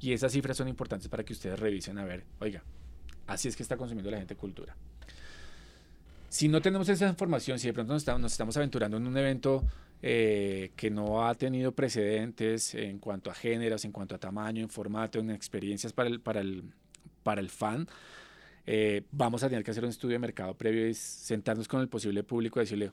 Y 0.00 0.12
esas 0.12 0.32
cifras 0.32 0.56
son 0.56 0.68
importantes 0.68 1.08
para 1.08 1.24
que 1.24 1.32
ustedes 1.32 1.58
revisen 1.58 1.98
a 1.98 2.04
ver, 2.04 2.24
oiga, 2.40 2.62
así 3.26 3.48
es 3.48 3.56
que 3.56 3.62
está 3.62 3.76
consumiendo 3.76 4.10
la 4.10 4.18
gente 4.18 4.34
cultura. 4.34 4.76
Si 6.30 6.46
no 6.46 6.62
tenemos 6.62 6.88
esa 6.88 7.08
información, 7.08 7.58
si 7.58 7.66
de 7.66 7.72
pronto 7.72 7.92
nos 7.92 8.02
estamos, 8.02 8.20
nos 8.20 8.30
estamos 8.30 8.56
aventurando 8.56 8.96
en 8.98 9.06
un 9.08 9.16
evento 9.16 9.64
eh, 10.00 10.70
que 10.76 10.88
no 10.88 11.26
ha 11.26 11.34
tenido 11.34 11.72
precedentes 11.72 12.72
en 12.76 13.00
cuanto 13.00 13.32
a 13.32 13.34
géneros, 13.34 13.84
en 13.84 13.90
cuanto 13.90 14.14
a 14.14 14.18
tamaño, 14.18 14.62
en 14.62 14.68
formato, 14.68 15.18
en 15.18 15.30
experiencias 15.32 15.92
para 15.92 16.08
el, 16.08 16.20
para 16.20 16.40
el, 16.40 16.72
para 17.24 17.40
el 17.40 17.50
fan, 17.50 17.88
eh, 18.64 19.02
vamos 19.10 19.42
a 19.42 19.48
tener 19.48 19.64
que 19.64 19.72
hacer 19.72 19.82
un 19.82 19.90
estudio 19.90 20.14
de 20.14 20.20
mercado 20.20 20.54
previo 20.54 20.88
y 20.88 20.94
sentarnos 20.94 21.66
con 21.66 21.80
el 21.80 21.88
posible 21.88 22.22
público 22.22 22.60
y 22.60 22.62
decirle, 22.62 22.92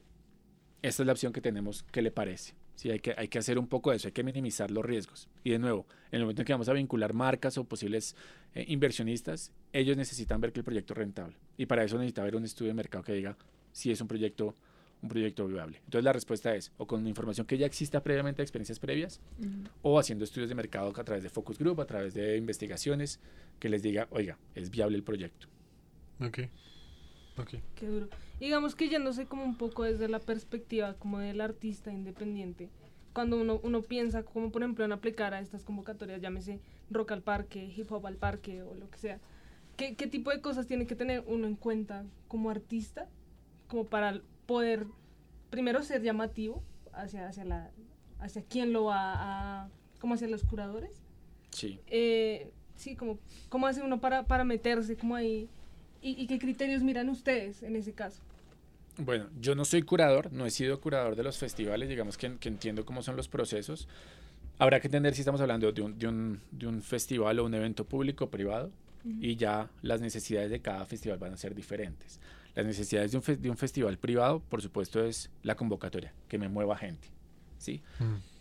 esta 0.81 1.03
es 1.03 1.05
la 1.05 1.13
opción 1.13 1.31
que 1.31 1.39
tenemos, 1.39 1.85
¿qué 1.91 2.01
le 2.01 2.09
parece? 2.09 2.55
Sí, 2.77 2.91
hay 2.91 2.99
que, 2.99 3.15
hay 3.17 3.27
que 3.27 3.39
hacer 3.39 3.57
un 3.57 3.65
poco 3.65 3.89
de 3.89 3.97
eso, 3.97 4.07
hay 4.07 4.11
que 4.11 4.23
minimizar 4.23 4.69
los 4.69 4.85
riesgos. 4.85 5.27
Y 5.43 5.49
de 5.49 5.57
nuevo, 5.57 5.87
en 6.11 6.17
el 6.17 6.21
momento 6.21 6.43
en 6.43 6.45
que 6.45 6.53
vamos 6.53 6.69
a 6.69 6.73
vincular 6.73 7.11
marcas 7.11 7.57
o 7.57 7.63
posibles 7.63 8.15
eh, 8.53 8.65
inversionistas, 8.67 9.51
ellos 9.73 9.97
necesitan 9.97 10.39
ver 10.39 10.51
que 10.53 10.59
el 10.59 10.63
proyecto 10.63 10.93
es 10.93 10.97
rentable. 10.99 11.35
Y 11.57 11.65
para 11.65 11.83
eso 11.83 11.97
necesita 11.97 12.21
haber 12.21 12.35
un 12.35 12.45
estudio 12.45 12.69
de 12.69 12.75
mercado 12.75 13.03
que 13.03 13.13
diga 13.13 13.35
si 13.71 13.89
es 13.89 13.99
un 13.99 14.07
proyecto, 14.07 14.55
un 15.01 15.09
proyecto 15.09 15.47
viable. 15.47 15.79
Entonces 15.85 16.03
la 16.03 16.13
respuesta 16.13 16.53
es 16.53 16.71
o 16.77 16.85
con 16.85 17.07
información 17.07 17.47
que 17.47 17.57
ya 17.57 17.65
exista 17.65 18.03
previamente, 18.03 18.43
experiencias 18.43 18.77
previas, 18.77 19.21
uh 19.39 19.43
-huh. 19.43 19.69
o 19.81 19.97
haciendo 19.97 20.23
estudios 20.23 20.47
de 20.47 20.53
mercado 20.53 20.93
a 20.95 21.03
través 21.03 21.23
de 21.23 21.29
focus 21.29 21.57
group, 21.57 21.81
a 21.81 21.87
través 21.87 22.13
de 22.13 22.37
investigaciones, 22.37 23.19
que 23.59 23.69
les 23.69 23.81
diga, 23.81 24.07
oiga, 24.11 24.37
es 24.53 24.69
viable 24.69 24.97
el 24.97 25.03
proyecto. 25.03 25.47
Ok. 26.19 26.41
Okay. 27.37 27.61
Qué 27.75 27.87
duro. 27.87 28.09
Digamos 28.39 28.75
que 28.75 28.89
yéndose 28.89 29.25
como 29.25 29.43
un 29.43 29.55
poco 29.55 29.83
desde 29.83 30.07
la 30.07 30.19
perspectiva 30.19 30.95
como 30.95 31.19
del 31.19 31.41
artista 31.41 31.91
independiente, 31.91 32.69
cuando 33.13 33.39
uno, 33.39 33.59
uno 33.63 33.81
piensa 33.81 34.23
como 34.23 34.51
por 34.51 34.61
ejemplo 34.61 34.85
en 34.85 34.91
aplicar 34.91 35.33
a 35.33 35.39
estas 35.39 35.63
convocatorias, 35.63 36.21
llámese 36.21 36.59
rock 36.89 37.11
al 37.11 37.21
parque, 37.21 37.71
hip 37.75 37.91
hop 37.91 38.05
al 38.05 38.15
parque 38.15 38.61
o 38.61 38.75
lo 38.75 38.89
que 38.89 38.97
sea, 38.97 39.19
¿qué, 39.75 39.95
qué 39.95 40.07
tipo 40.07 40.31
de 40.31 40.41
cosas 40.41 40.67
tiene 40.67 40.87
que 40.87 40.95
tener 40.95 41.23
uno 41.27 41.47
en 41.47 41.55
cuenta 41.55 42.05
como 42.27 42.49
artista 42.49 43.07
como 43.67 43.85
para 43.85 44.21
poder 44.45 44.85
primero 45.49 45.81
ser 45.83 46.01
llamativo 46.01 46.63
hacia, 46.93 47.27
hacia, 47.27 47.45
la, 47.45 47.71
hacia 48.19 48.43
quién 48.43 48.73
lo 48.73 48.85
va 48.85 49.63
a, 49.63 49.69
como 49.99 50.13
hacia 50.13 50.27
los 50.27 50.43
curadores? 50.43 51.01
Sí. 51.51 51.79
Eh, 51.87 52.51
sí, 52.75 52.95
como, 52.95 53.19
¿cómo 53.49 53.67
hace 53.67 53.81
uno 53.81 53.99
para, 53.99 54.27
para 54.27 54.43
meterse 54.43 54.95
como 54.95 55.15
ahí? 55.15 55.49
¿Y, 56.01 56.21
¿Y, 56.21 56.27
qué 56.27 56.39
criterios 56.39 56.83
miran 56.83 57.09
ustedes 57.09 57.63
en 57.63 57.75
ese 57.75 57.93
caso? 57.93 58.21
Bueno, 58.97 59.29
yo 59.39 59.55
no 59.55 59.65
soy 59.65 59.83
curador, 59.83 60.31
no 60.31 60.45
he 60.45 60.51
sido 60.51 60.79
curador 60.81 61.15
de 61.15 61.23
los 61.23 61.37
festivales, 61.37 61.87
digamos 61.89 62.17
que, 62.17 62.37
que 62.37 62.49
entiendo 62.49 62.85
cómo 62.85 63.03
son 63.03 63.15
los 63.15 63.27
procesos. 63.27 63.87
Habrá 64.57 64.79
que 64.79 64.87
entender 64.87 65.13
si 65.13 65.21
estamos 65.21 65.39
hablando 65.41 65.71
de 65.71 65.81
un, 65.81 65.99
de 65.99 66.07
un, 66.07 66.41
de 66.51 66.67
un 66.67 66.81
festival 66.81 67.39
o 67.39 67.45
un 67.45 67.53
evento 67.53 67.85
público 67.85 68.25
o 68.25 68.29
privado 68.29 68.71
uh 69.05 69.09
-huh. 69.09 69.17
y 69.21 69.35
ya 69.35 69.69
las 69.83 70.01
necesidades 70.01 70.49
de 70.49 70.61
cada 70.61 70.85
festival 70.85 71.19
van 71.19 71.33
a 71.33 71.37
ser 71.37 71.53
diferentes. 71.53 72.19
Las 72.55 72.65
necesidades 72.65 73.11
de 73.11 73.17
un, 73.17 73.41
de 73.41 73.49
un 73.51 73.57
festival 73.57 73.97
privado, 73.99 74.39
por 74.39 74.63
supuesto, 74.63 75.03
es 75.03 75.29
la 75.43 75.55
convocatoria, 75.55 76.13
que 76.27 76.39
me 76.39 76.49
mueva 76.49 76.75
gente. 76.75 77.07
¿sí? 77.59 77.83
Uh 77.99 78.03
-huh 78.03 78.36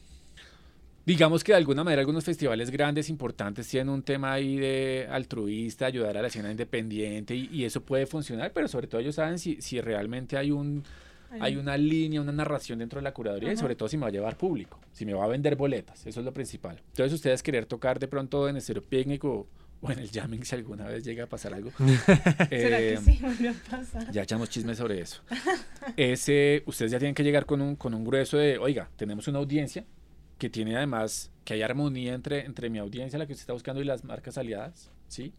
digamos 1.07 1.45
que 1.45 1.53
de 1.53 1.59
alguna 1.59 1.85
manera 1.85 2.01
algunos 2.01 2.25
festivales 2.25 2.71
grandes, 2.71 3.09
importantes, 3.09 3.69
tienen 3.69 3.89
un 3.89 4.03
tema 4.03 4.33
ahí 4.33 4.57
de 4.57 5.07
altruista, 5.11 5.87
ayudar 5.87 6.19
a 6.19 6.23
la 6.23 6.29
escena 6.29 6.51
independiente 6.51 7.35
y, 7.35 7.49
y 7.53 7.65
eso 7.65 7.81
puede 7.81 8.07
funcionar, 8.07 8.53
pero 8.53 8.67
sobre 8.69 8.89
todo 8.89 9.01
ellos 9.01 9.15
saben 9.15 9.39
si, 9.39 9.63
si 9.63 9.81
realmente 9.81 10.37
hay 10.37 10.51
un... 10.51 10.83
Ay. 11.29 11.41
Hay 11.43 11.57
una 11.57 11.77
línea, 11.77 12.21
una 12.21 12.31
narración 12.31 12.79
dentro 12.79 13.01
de 13.01 13.03
la 13.03 13.13
curaduría 13.13 13.49
Ajá. 13.49 13.55
y 13.55 13.57
sobre 13.57 13.75
todo 13.75 13.89
si 13.89 13.97
me 13.97 14.03
va 14.03 14.09
a 14.09 14.13
llevar 14.13 14.37
público, 14.37 14.79
si 14.93 15.05
me 15.05 15.13
va 15.13 15.25
a 15.25 15.27
vender 15.27 15.57
boletas, 15.57 16.07
eso 16.07 16.21
es 16.21 16.25
lo 16.25 16.33
principal. 16.33 16.81
Entonces 16.91 17.13
ustedes 17.15 17.43
querer 17.43 17.67
tocar 17.67 17.99
de 17.99 18.07
pronto 18.07 18.49
en 18.49 18.55
el 18.55 18.63
Stereo 18.63 18.85
Picnic 18.85 19.25
o, 19.25 19.49
o 19.81 19.91
en 19.91 19.99
el 19.99 20.09
jamming 20.09 20.45
si 20.45 20.55
alguna 20.55 20.87
vez 20.87 21.05
llega 21.05 21.25
a 21.25 21.27
pasar 21.27 21.53
algo. 21.53 21.73
¿Será 22.49 22.81
eh, 22.81 22.95
que 22.95 22.97
sí 22.99 23.19
volvió 23.21 23.51
a 23.51 23.55
pasar? 23.69 24.11
Ya 24.13 24.23
echamos 24.23 24.51
chismes 24.51 24.79
sobre 24.79 25.01
eso. 25.01 25.21
Ese, 25.97 26.63
ustedes 26.67 26.93
ya 26.93 26.99
tienen 27.01 27.15
que 27.15 27.25
llegar 27.25 27.45
con 27.45 27.61
un, 27.61 27.75
con 27.75 27.93
un 27.93 28.05
grueso 28.05 28.37
de, 28.39 28.59
oiga, 28.59 28.89
tenemos 28.97 29.27
una 29.27 29.39
audiencia, 29.41 29.85
que 30.39 30.51
tiene 30.51 30.77
además 30.77 31.31
que 31.45 31.55
hay 31.55 31.63
armonía 31.63 32.15
entre, 32.15 32.45
entre 32.45 32.71
mi 32.71 32.79
audiencia, 32.79 33.19
la 33.19 33.27
que 33.27 33.33
usted 33.33 33.43
está 33.43 33.53
buscando, 33.53 33.81
y 33.81 33.85
las 33.85 34.05
marcas 34.05 34.37
aliadas, 34.37 34.91
¿sí? 35.09 35.33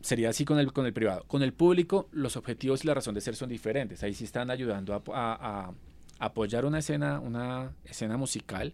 Sería 0.00 0.28
así 0.28 0.44
con 0.44 0.58
el, 0.58 0.72
con 0.72 0.86
el 0.86 0.92
privado. 0.92 1.24
Con 1.26 1.42
el 1.42 1.52
público, 1.52 2.08
los 2.12 2.36
objetivos 2.36 2.84
y 2.84 2.86
la 2.86 2.94
razón 2.94 3.14
de 3.14 3.20
ser 3.20 3.34
son 3.34 3.48
diferentes. 3.48 4.02
Ahí 4.02 4.14
sí 4.14 4.24
están 4.24 4.50
ayudando 4.50 5.02
a, 5.12 5.72
apoyar 6.18 6.64
una 6.64 6.78
escena, 6.78 7.18
una 7.18 7.72
escena 7.84 8.16
musical. 8.16 8.72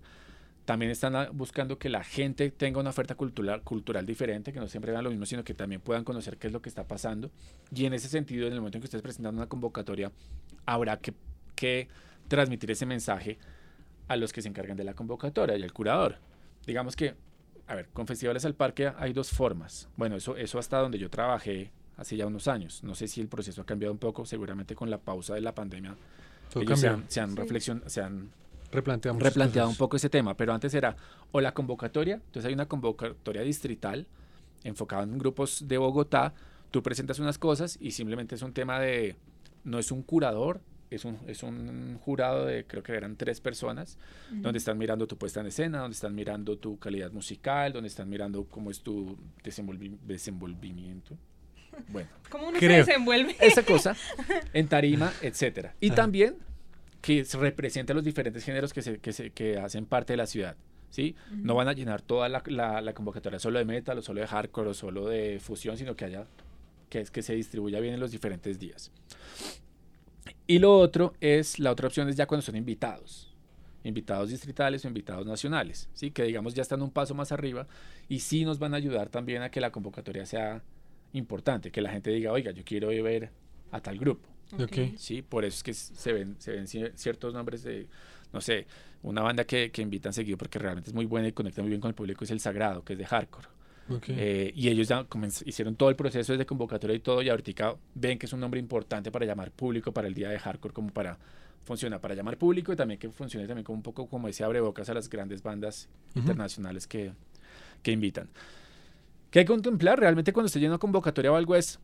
También 0.64 0.90
están 0.90 1.16
a- 1.16 1.30
buscando 1.30 1.78
que 1.78 1.88
la 1.88 2.04
gente 2.04 2.50
tenga 2.50 2.80
una 2.80 2.90
oferta 2.90 3.14
cultural, 3.14 3.62
cultural 3.62 4.04
diferente, 4.04 4.52
que 4.52 4.60
no 4.60 4.68
siempre 4.68 4.92
vean 4.92 5.04
lo 5.04 5.10
mismo, 5.10 5.24
sino 5.24 5.42
que 5.42 5.54
también 5.54 5.80
puedan 5.80 6.04
conocer 6.04 6.36
qué 6.36 6.48
es 6.48 6.52
lo 6.52 6.60
que 6.60 6.68
está 6.68 6.86
pasando. 6.86 7.30
Y 7.74 7.86
en 7.86 7.94
ese 7.94 8.08
sentido, 8.08 8.46
en 8.46 8.52
el 8.52 8.58
momento 8.60 8.78
en 8.78 8.82
que 8.82 8.86
ustedes 8.86 9.02
presentan 9.02 9.34
una 9.34 9.46
convocatoria, 9.46 10.12
habrá 10.66 10.98
que 11.54 11.88
transmitir 12.28 12.70
ese 12.70 12.84
mensaje 12.84 13.38
a 14.12 14.16
los 14.16 14.32
que 14.32 14.42
se 14.42 14.48
encargan 14.48 14.76
de 14.76 14.84
la 14.84 14.94
convocatoria 14.94 15.56
y 15.56 15.62
al 15.62 15.72
curador. 15.72 16.16
Digamos 16.66 16.96
que, 16.96 17.14
a 17.66 17.74
ver, 17.74 17.88
con 17.92 18.06
Festivales 18.06 18.44
al 18.44 18.54
Parque 18.54 18.92
hay 18.98 19.12
dos 19.12 19.30
formas. 19.30 19.88
Bueno, 19.96 20.16
eso, 20.16 20.36
eso 20.36 20.58
hasta 20.58 20.78
donde 20.78 20.98
yo 20.98 21.10
trabajé 21.10 21.70
hace 21.96 22.16
ya 22.16 22.26
unos 22.26 22.48
años. 22.48 22.82
No 22.84 22.94
sé 22.94 23.08
si 23.08 23.20
el 23.20 23.28
proceso 23.28 23.62
ha 23.62 23.66
cambiado 23.66 23.92
un 23.92 23.98
poco, 23.98 24.24
seguramente 24.26 24.74
con 24.74 24.90
la 24.90 24.98
pausa 24.98 25.34
de 25.34 25.40
la 25.40 25.54
pandemia. 25.54 25.94
Ellos 26.54 26.78
se 26.80 26.88
han, 26.88 27.04
se 27.08 27.20
han 27.20 27.30
Sí. 27.30 27.36
reflexion- 27.36 27.82
se 27.86 28.02
han 28.02 28.30
Replanteamos. 28.70 29.22
replanteado 29.22 29.68
un 29.68 29.76
poco 29.76 29.96
ese 29.96 30.08
tema, 30.10 30.36
pero 30.36 30.52
antes 30.52 30.72
era 30.74 30.96
o 31.30 31.40
la 31.40 31.52
convocatoria, 31.54 32.14
entonces 32.14 32.44
hay 32.46 32.54
una 32.54 32.66
convocatoria 32.66 33.42
distrital 33.42 34.06
enfocada 34.64 35.02
en 35.02 35.18
grupos 35.18 35.66
de 35.66 35.78
Bogotá, 35.78 36.34
tú 36.70 36.82
presentas 36.82 37.18
unas 37.18 37.38
cosas 37.38 37.76
y 37.80 37.90
simplemente 37.92 38.34
es 38.34 38.42
un 38.42 38.52
tema 38.52 38.78
de, 38.80 39.16
no 39.64 39.78
es 39.78 39.90
un 39.92 40.02
curador, 40.02 40.60
es 40.94 41.04
un, 41.04 41.18
es 41.26 41.42
un 41.42 41.98
jurado 41.98 42.46
de, 42.46 42.64
creo 42.64 42.82
que 42.82 42.92
eran 42.92 43.16
tres 43.16 43.40
personas, 43.40 43.98
donde 44.30 44.58
están 44.58 44.78
mirando 44.78 45.06
tu 45.06 45.16
puesta 45.16 45.40
en 45.40 45.46
escena, 45.46 45.78
donde 45.80 45.94
están 45.94 46.14
mirando 46.14 46.56
tu 46.58 46.78
calidad 46.78 47.10
musical, 47.12 47.72
donde 47.72 47.88
están 47.88 48.08
mirando 48.08 48.44
cómo 48.44 48.70
es 48.70 48.80
tu 48.80 49.16
desenvolvi- 49.44 49.98
desenvolvimiento. 50.04 51.16
Bueno, 51.88 52.10
¿Cómo 52.28 52.48
uno 52.48 52.58
Creo. 52.58 52.84
se 52.84 52.90
desenvuelve? 52.90 53.34
esa 53.40 53.62
cosa 53.64 53.96
en 54.52 54.68
tarima, 54.68 55.10
etcétera. 55.22 55.74
Y 55.80 55.86
Ajá. 55.88 55.94
también 55.96 56.36
que 57.00 57.24
se 57.24 57.38
representa 57.38 57.94
los 57.94 58.04
diferentes 58.04 58.44
géneros 58.44 58.74
que, 58.74 58.82
se, 58.82 58.98
que, 58.98 59.12
se- 59.14 59.30
que 59.30 59.56
hacen 59.58 59.86
parte 59.86 60.12
de 60.12 60.18
la 60.18 60.26
ciudad. 60.26 60.54
¿sí? 60.90 61.16
No 61.30 61.54
van 61.54 61.68
a 61.68 61.72
llenar 61.72 62.02
toda 62.02 62.28
la, 62.28 62.42
la- 62.46 62.82
la 62.82 62.92
convocatoria 62.92 63.38
solo 63.38 63.58
de 63.58 63.64
metal, 63.64 63.96
o 63.98 64.02
solo 64.02 64.20
de 64.20 64.26
hardcore, 64.26 64.68
o 64.68 64.74
solo 64.74 65.08
de 65.08 65.40
fusión, 65.40 65.78
sino 65.78 65.96
que 65.96 66.04
haya 66.04 66.26
que 66.90 67.00
es 67.00 67.10
que 67.10 67.22
se 67.22 67.34
distribuya 67.34 67.80
bien 67.80 67.94
en 67.94 68.00
los 68.00 68.10
diferentes 68.10 68.58
días. 68.58 68.90
Y 70.46 70.58
lo 70.58 70.76
otro 70.78 71.14
es, 71.20 71.58
la 71.58 71.70
otra 71.72 71.86
opción 71.86 72.08
es 72.08 72.16
ya 72.16 72.26
cuando 72.26 72.42
son 72.42 72.56
invitados. 72.56 73.28
Invitados 73.84 74.30
distritales 74.30 74.84
o 74.84 74.88
invitados 74.88 75.26
nacionales, 75.26 75.88
¿sí? 75.92 76.12
que 76.12 76.22
digamos 76.22 76.54
ya 76.54 76.62
están 76.62 76.82
un 76.82 76.90
paso 76.92 77.14
más 77.14 77.32
arriba 77.32 77.66
y 78.08 78.20
sí 78.20 78.44
nos 78.44 78.60
van 78.60 78.74
a 78.74 78.76
ayudar 78.76 79.08
también 79.08 79.42
a 79.42 79.50
que 79.50 79.60
la 79.60 79.72
convocatoria 79.72 80.24
sea 80.24 80.62
importante, 81.12 81.72
que 81.72 81.80
la 81.80 81.90
gente 81.90 82.10
diga, 82.10 82.30
oiga, 82.30 82.52
yo 82.52 82.62
quiero 82.64 82.88
ver 82.88 83.30
a 83.72 83.80
tal 83.80 83.98
grupo. 83.98 84.28
Sí, 84.96 85.22
por 85.22 85.44
eso 85.44 85.56
es 85.56 85.62
que 85.64 85.74
se 85.74 86.12
ven, 86.12 86.36
se 86.38 86.52
ven 86.52 86.66
cier- 86.66 86.92
ciertos 86.94 87.34
nombres 87.34 87.64
de, 87.64 87.88
no 88.32 88.40
sé, 88.40 88.66
una 89.02 89.22
banda 89.22 89.44
que, 89.44 89.72
que 89.72 89.82
invitan 89.82 90.12
seguido 90.12 90.38
porque 90.38 90.58
realmente 90.60 90.90
es 90.90 90.94
muy 90.94 91.06
buena 91.06 91.26
y 91.28 91.32
conecta 91.32 91.60
muy 91.62 91.70
bien 91.70 91.80
con 91.80 91.88
el 91.88 91.94
público 91.94 92.22
es 92.24 92.30
El 92.30 92.38
Sagrado, 92.40 92.84
que 92.84 92.92
es 92.92 92.98
de 93.00 93.06
hardcore. 93.06 93.48
Ok. 93.88 94.04
Eh, 94.08 94.52
y 94.54 94.68
ellos 94.68 94.88
ya 94.88 95.06
hicieron 95.44 95.76
todo 95.76 95.88
el 95.90 95.96
proceso 95.96 96.32
desde 96.32 96.46
convocatoria 96.46 96.96
y 96.96 97.00
todo, 97.00 97.22
y 97.22 97.28
ahorita 97.28 97.76
ven 97.94 98.18
que 98.18 98.26
es 98.26 98.32
un 98.32 98.40
nombre 98.40 98.60
importante 98.60 99.10
para 99.10 99.26
llamar 99.26 99.50
público 99.50 99.92
para 99.92 100.08
el 100.08 100.14
día 100.14 100.28
de 100.30 100.38
hardcore, 100.38 100.72
como 100.72 100.90
para 100.90 101.18
funcionar, 101.64 102.00
para 102.00 102.14
llamar 102.14 102.36
público 102.38 102.72
y 102.72 102.76
también 102.76 102.98
que 102.98 103.08
funcione 103.10 103.46
también 103.46 103.64
como 103.64 103.76
un 103.76 103.82
poco 103.82 104.06
como 104.08 104.28
ese 104.28 104.44
abrebocas 104.44 104.88
a 104.88 104.94
las 104.94 105.08
grandes 105.08 105.42
bandas 105.42 105.88
Ujú. 106.10 106.20
internacionales 106.20 106.86
que, 106.86 107.12
que 107.82 107.92
invitan. 107.92 108.28
¿Qué 109.30 109.40
hay 109.40 109.44
que 109.44 109.52
contemplar? 109.52 109.98
Realmente 109.98 110.32
cuando 110.32 110.46
usted 110.46 110.60
llena 110.60 110.72
una 110.72 110.78
convocatoria 110.78 111.32
o 111.32 111.36
algo 111.36 111.54
es, 111.56 111.78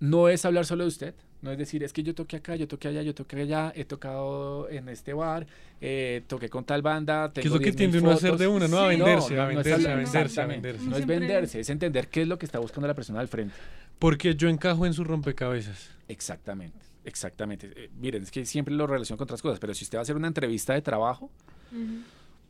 no 0.00 0.28
es 0.28 0.44
hablar 0.44 0.66
solo 0.66 0.84
de 0.84 0.88
usted, 0.88 1.14
no 1.44 1.52
es 1.52 1.58
decir, 1.58 1.84
es 1.84 1.92
que 1.92 2.02
yo 2.02 2.14
toqué 2.14 2.36
acá, 2.36 2.56
yo 2.56 2.66
toqué 2.66 2.88
allá, 2.88 3.02
yo 3.02 3.14
toqué 3.14 3.42
allá, 3.42 3.70
he 3.76 3.84
tocado 3.84 4.66
en 4.70 4.88
este 4.88 5.12
bar, 5.12 5.46
eh, 5.78 6.22
toqué 6.26 6.48
con 6.48 6.64
tal 6.64 6.80
banda, 6.80 7.30
¿Qué 7.34 7.40
es 7.40 7.44
tengo 7.44 7.56
lo 7.56 7.60
que 7.60 7.70
10.000 7.70 7.76
tiende 7.76 7.98
uno 7.98 8.12
a 8.12 8.14
hacer 8.14 8.38
de 8.38 8.46
una, 8.46 8.66
no? 8.66 8.78
A 8.78 8.88
venderse, 8.88 9.34
No, 9.34 9.42
a 9.42 9.46
no, 9.48 9.52
no 9.52 9.60
es 9.60 9.66
venderse, 9.66 9.90
a 9.90 9.94
venderse, 9.94 10.40
a 10.40 10.46
venderse. 10.46 10.84
No 10.86 10.96
es 10.96 11.06
venderse, 11.06 11.60
es 11.60 11.68
entender 11.68 12.08
qué 12.08 12.22
es 12.22 12.28
lo 12.28 12.38
que 12.38 12.46
está 12.46 12.58
buscando 12.60 12.88
la 12.88 12.94
persona 12.94 13.20
al 13.20 13.28
frente. 13.28 13.54
Porque 13.98 14.34
yo 14.34 14.48
encajo 14.48 14.86
en 14.86 14.94
su 14.94 15.04
rompecabezas. 15.04 15.90
Exactamente, 16.08 16.78
exactamente. 17.04 17.70
Eh, 17.76 17.90
miren, 18.00 18.22
es 18.22 18.30
que 18.30 18.46
siempre 18.46 18.74
lo 18.74 18.86
relaciono 18.86 19.18
con 19.18 19.26
otras 19.26 19.42
cosas, 19.42 19.60
pero 19.60 19.74
si 19.74 19.84
usted 19.84 19.98
va 19.98 20.00
a 20.00 20.02
hacer 20.04 20.16
una 20.16 20.28
entrevista 20.28 20.72
de 20.72 20.80
trabajo. 20.80 21.30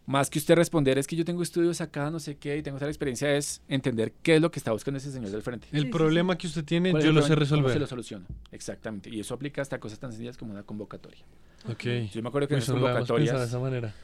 Más 0.07 0.29
que 0.29 0.39
usted 0.39 0.55
responder 0.57 0.99
es 0.99 1.07
que 1.07 1.17
yo 1.17 1.25
tengo 1.25 1.43
estudios 1.43 1.81
acá, 1.81 2.11
no 2.11 2.21
sé 2.21 2.37
qué, 2.37 2.59
y 2.59 2.63
tengo 2.63 2.79
tal 2.79 2.89
experiencia, 2.89 3.35
es 3.37 3.63
entender 3.69 4.13
qué 4.23 4.37
es 4.37 4.41
lo 4.43 4.51
que 4.51 4.59
está 4.59 4.73
buscando 4.73 4.99
ese 4.99 5.11
señor 5.11 5.31
del 5.31 5.43
frente. 5.43 5.67
El 5.73 5.81
Sí, 5.81 5.87
sí, 5.87 5.93
problema 5.93 6.37
que 6.37 6.47
usted 6.47 6.65
tiene, 6.65 6.91
¿Cuál 6.91 7.01
es 7.03 7.07
yo 7.07 7.13
lo 7.13 7.23
sé? 7.23 7.29
¿Cómo 7.29 7.37
se 7.37 7.41
resolver. 7.41 7.81
lo 7.81 7.87
soluciona? 7.87 8.27
Exactamente. 8.53 9.09
Y 9.11 9.21
eso 9.21 9.35
aplica 9.35 9.63
hasta 9.63 9.79
cosas 9.81 9.99
tan 9.99 10.11
sencillas 10.13 10.37
como 10.37 10.53
una 10.53 10.63
convocatoria. 10.63 11.25
Ok. 11.71 11.85
Yo 12.13 12.23
me 12.23 12.29
acuerdo 12.29 12.49
que 12.49 12.55
Pues 12.57 12.69
en 12.69 12.75
las 12.75 12.83
pensado 12.83 12.87
de 12.87 12.93
convocatorias, 12.93 13.49
esa 13.49 13.59
manera. 13.59 13.95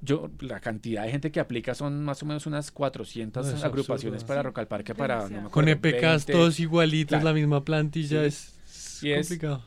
yo, 0.00 0.30
la 0.40 0.60
cantidad 0.60 1.04
de 1.04 1.10
gente 1.10 1.30
que 1.30 1.40
aplica 1.40 1.74
son 1.74 2.02
más 2.04 2.22
o 2.22 2.26
menos 2.26 2.46
unas 2.46 2.70
400 2.70 3.44
No, 3.46 3.52
es 3.54 3.62
agrupaciones 3.62 4.22
absurdo. 4.22 4.28
para 4.28 4.42
Rock 4.44 4.58
al 4.60 4.68
Parque, 4.68 4.94
para, 4.94 5.16
no 5.16 5.20
me 5.20 5.28
demasiado. 5.28 5.50
Con 5.50 5.68
acuerdo, 5.68 5.88
EPKs 5.88 6.26
20. 6.26 6.32
todos 6.32 6.60
igualitos, 6.60 7.08
Claro. 7.10 7.24
la 7.24 7.32
misma 7.34 7.64
plantilla, 7.64 8.22
Sí. 8.30 9.10
es, 9.12 9.26
complicado. 9.28 9.62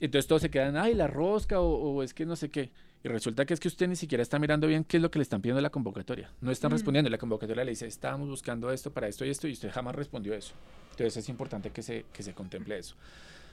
Entonces 0.00 0.26
todos 0.26 0.40
se 0.42 0.50
quedan, 0.50 0.76
ay, 0.78 0.94
la 0.94 1.06
rosca 1.06 1.60
o, 1.60 1.66
o 1.68 2.02
es 2.02 2.14
que 2.14 2.24
no 2.26 2.34
sé 2.36 2.50
qué. 2.50 2.70
Y 3.04 3.08
resulta 3.08 3.44
que 3.44 3.52
es 3.52 3.60
que 3.60 3.68
usted 3.68 3.86
ni 3.86 3.96
siquiera 3.96 4.22
está 4.22 4.38
mirando 4.38 4.66
bien 4.66 4.82
qué 4.82 4.96
es 4.96 5.02
lo 5.02 5.10
que 5.10 5.18
le 5.18 5.24
están 5.24 5.42
pidiendo 5.42 5.58
en 5.58 5.62
la 5.64 5.70
convocatoria. 5.70 6.30
No 6.40 6.50
están 6.50 6.70
Mm. 6.70 6.72
respondiendo. 6.72 7.10
La 7.10 7.18
convocatoria 7.18 7.62
le 7.64 7.70
dice, 7.72 7.86
estábamos 7.86 8.28
buscando 8.30 8.72
esto 8.72 8.90
para 8.92 9.06
esto 9.08 9.26
y 9.26 9.30
esto, 9.30 9.46
y 9.46 9.52
usted 9.52 9.70
jamás 9.70 9.94
respondió 9.94 10.32
eso. 10.34 10.54
Entonces 10.92 11.18
es 11.18 11.28
importante 11.28 11.70
que 11.70 11.82
se, 11.82 12.06
que 12.14 12.22
se 12.22 12.32
contemple 12.32 12.78
eso. 12.78 12.94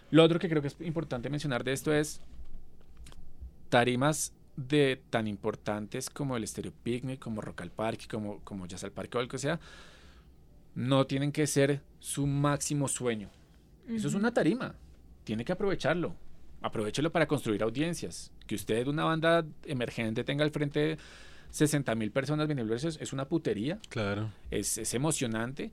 Lo 0.10 0.24
otro 0.24 0.40
que 0.40 0.48
creo 0.48 0.62
que 0.62 0.70
es 0.70 0.78
importante 0.82 1.30
mencionar 1.30 1.64
de 1.66 1.74
esto 1.74 1.94
es 1.94 2.22
tarimas 3.70 4.34
de 4.56 5.02
tan 5.10 5.28
importantes 5.28 6.10
como 6.10 6.38
el 6.38 6.48
Stereo 6.48 6.74
Picnic, 6.84 7.20
como 7.20 7.42
Rock 7.42 7.62
al 7.62 7.72
Parque, 7.72 8.08
como, 8.10 8.40
como 8.44 8.66
Jazz 8.68 8.84
al 8.84 8.92
Parque 8.92 9.18
o 9.18 9.20
algo 9.22 9.32
que 9.32 9.38
sea, 9.38 9.60
no 10.76 11.06
tienen 11.08 11.32
que 11.32 11.48
ser 11.48 11.82
su 12.00 12.28
máximo 12.28 12.88
sueño. 12.88 13.30
Eso 13.88 14.08
es 14.08 14.14
una 14.14 14.34
tarima. 14.34 14.76
Tiene 15.24 15.44
que 15.44 15.52
aprovecharlo. 15.52 16.16
Aprovechelo 16.62 17.12
para 17.12 17.28
construir 17.28 17.64
audiencias. 17.64 18.32
Que 18.48 18.56
usted, 18.56 18.88
una 18.88 19.04
banda 19.06 19.46
emergente, 19.66 20.24
tenga 20.24 20.44
al 20.44 20.52
frente 20.52 20.98
60 21.50 21.96
mil 21.96 22.12
personas 22.12 22.48
versos, 22.48 22.98
es 23.02 23.14
una 23.14 23.26
putería. 23.28 23.80
Claro. 23.90 24.32
Es, 24.52 24.78
es 24.78 24.94
emocionante. 24.94 25.72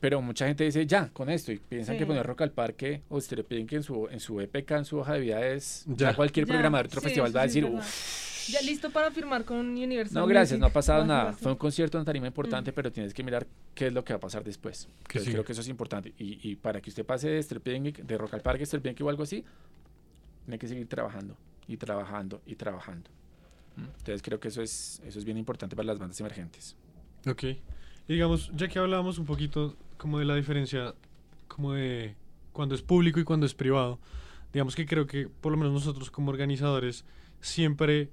Pero 0.00 0.22
mucha 0.22 0.46
gente 0.46 0.64
dice, 0.64 0.86
ya, 0.86 1.08
con 1.08 1.28
esto. 1.28 1.50
Y 1.52 1.58
piensan 1.58 1.96
Sí. 1.96 1.98
que 1.98 2.06
poner 2.06 2.24
Rock 2.24 2.42
al 2.42 2.52
Parque 2.52 3.02
o 3.08 3.20
Stereo 3.20 3.44
Picnic 3.44 3.72
en 3.72 3.82
su, 3.82 4.06
en 4.08 4.20
su 4.20 4.40
EPK, 4.40 4.70
en 4.72 4.84
su 4.84 4.98
hoja 4.98 5.14
de 5.14 5.20
vida, 5.20 5.44
es. 5.46 5.84
Ya. 5.88 6.10
Ya, 6.10 6.16
cualquier 6.16 6.46
Ya, 6.46 6.52
programador 6.54 6.86
de 6.86 6.88
otro 6.90 7.00
sí, 7.00 7.04
festival 7.06 7.36
va 7.36 7.40
a 7.40 7.44
decir, 7.44 7.64
uff. 7.64 8.37
Ya 8.50 8.60
listo 8.62 8.90
para 8.90 9.10
firmar 9.10 9.44
con 9.44 9.58
Universal. 9.58 10.14
No, 10.22 10.26
gracias, 10.26 10.58
Music 10.58 10.60
no 10.60 10.66
ha 10.66 10.72
pasado 10.72 10.98
o 11.00 11.02
algo 11.02 11.14
nada. 11.14 11.30
así. 11.30 11.42
Fue 11.42 11.52
un 11.52 11.58
concierto, 11.58 11.98
una 11.98 12.04
tarima 12.04 12.26
importante, 12.26 12.70
Mm. 12.70 12.74
pero 12.74 12.92
tienes 12.92 13.12
que 13.14 13.22
mirar 13.22 13.46
qué 13.74 13.88
es 13.88 13.92
lo 13.92 14.04
que 14.04 14.12
va 14.12 14.16
a 14.18 14.20
pasar 14.20 14.42
después. 14.44 14.88
Que 15.06 15.20
sí. 15.20 15.30
creo 15.32 15.44
que 15.44 15.52
eso 15.52 15.60
es 15.60 15.68
importante. 15.68 16.14
Y, 16.18 16.38
y 16.50 16.56
para 16.56 16.80
que 16.80 16.90
usted 16.90 17.04
pase 17.04 17.28
de 17.28 17.42
Stereo 17.42 17.62
Picnic, 17.62 17.98
de 18.02 18.18
Rock 18.18 18.34
al 18.34 18.40
Parque, 18.42 18.64
Stereo 18.64 18.82
Picnic 18.82 19.06
o 19.06 19.10
algo 19.10 19.22
así, 19.22 19.44
tiene 20.44 20.58
que 20.58 20.66
seguir 20.68 20.86
trabajando 20.88 21.36
y 21.66 21.76
trabajando 21.76 22.40
y 22.46 22.54
trabajando. 22.54 23.10
¿Mm? 23.76 23.82
Entonces 23.98 24.22
creo 24.22 24.40
que 24.40 24.48
eso 24.48 24.62
es, 24.62 25.00
eso 25.04 25.18
es 25.18 25.24
bien 25.24 25.36
importante 25.36 25.76
para 25.76 25.86
las 25.86 25.98
bandas 25.98 26.18
emergentes. 26.20 26.76
Ok. 27.26 27.42
Y 27.44 27.58
digamos, 28.14 28.50
ya 28.54 28.68
que 28.68 28.78
hablábamos 28.78 29.18
un 29.18 29.26
poquito 29.26 29.76
como 29.98 30.18
de 30.18 30.24
la 30.24 30.34
diferencia, 30.34 30.94
como 31.48 31.74
de 31.74 32.14
cuando 32.52 32.74
es 32.74 32.80
público 32.82 33.20
y 33.20 33.24
cuando 33.24 33.44
es 33.44 33.52
privado, 33.54 33.98
digamos 34.52 34.74
que 34.74 34.86
creo 34.86 35.06
que 35.06 35.28
por 35.28 35.52
lo 35.52 35.58
menos 35.58 35.74
nosotros 35.74 36.10
como 36.10 36.30
organizadores 36.30 37.04
siempre 37.42 38.08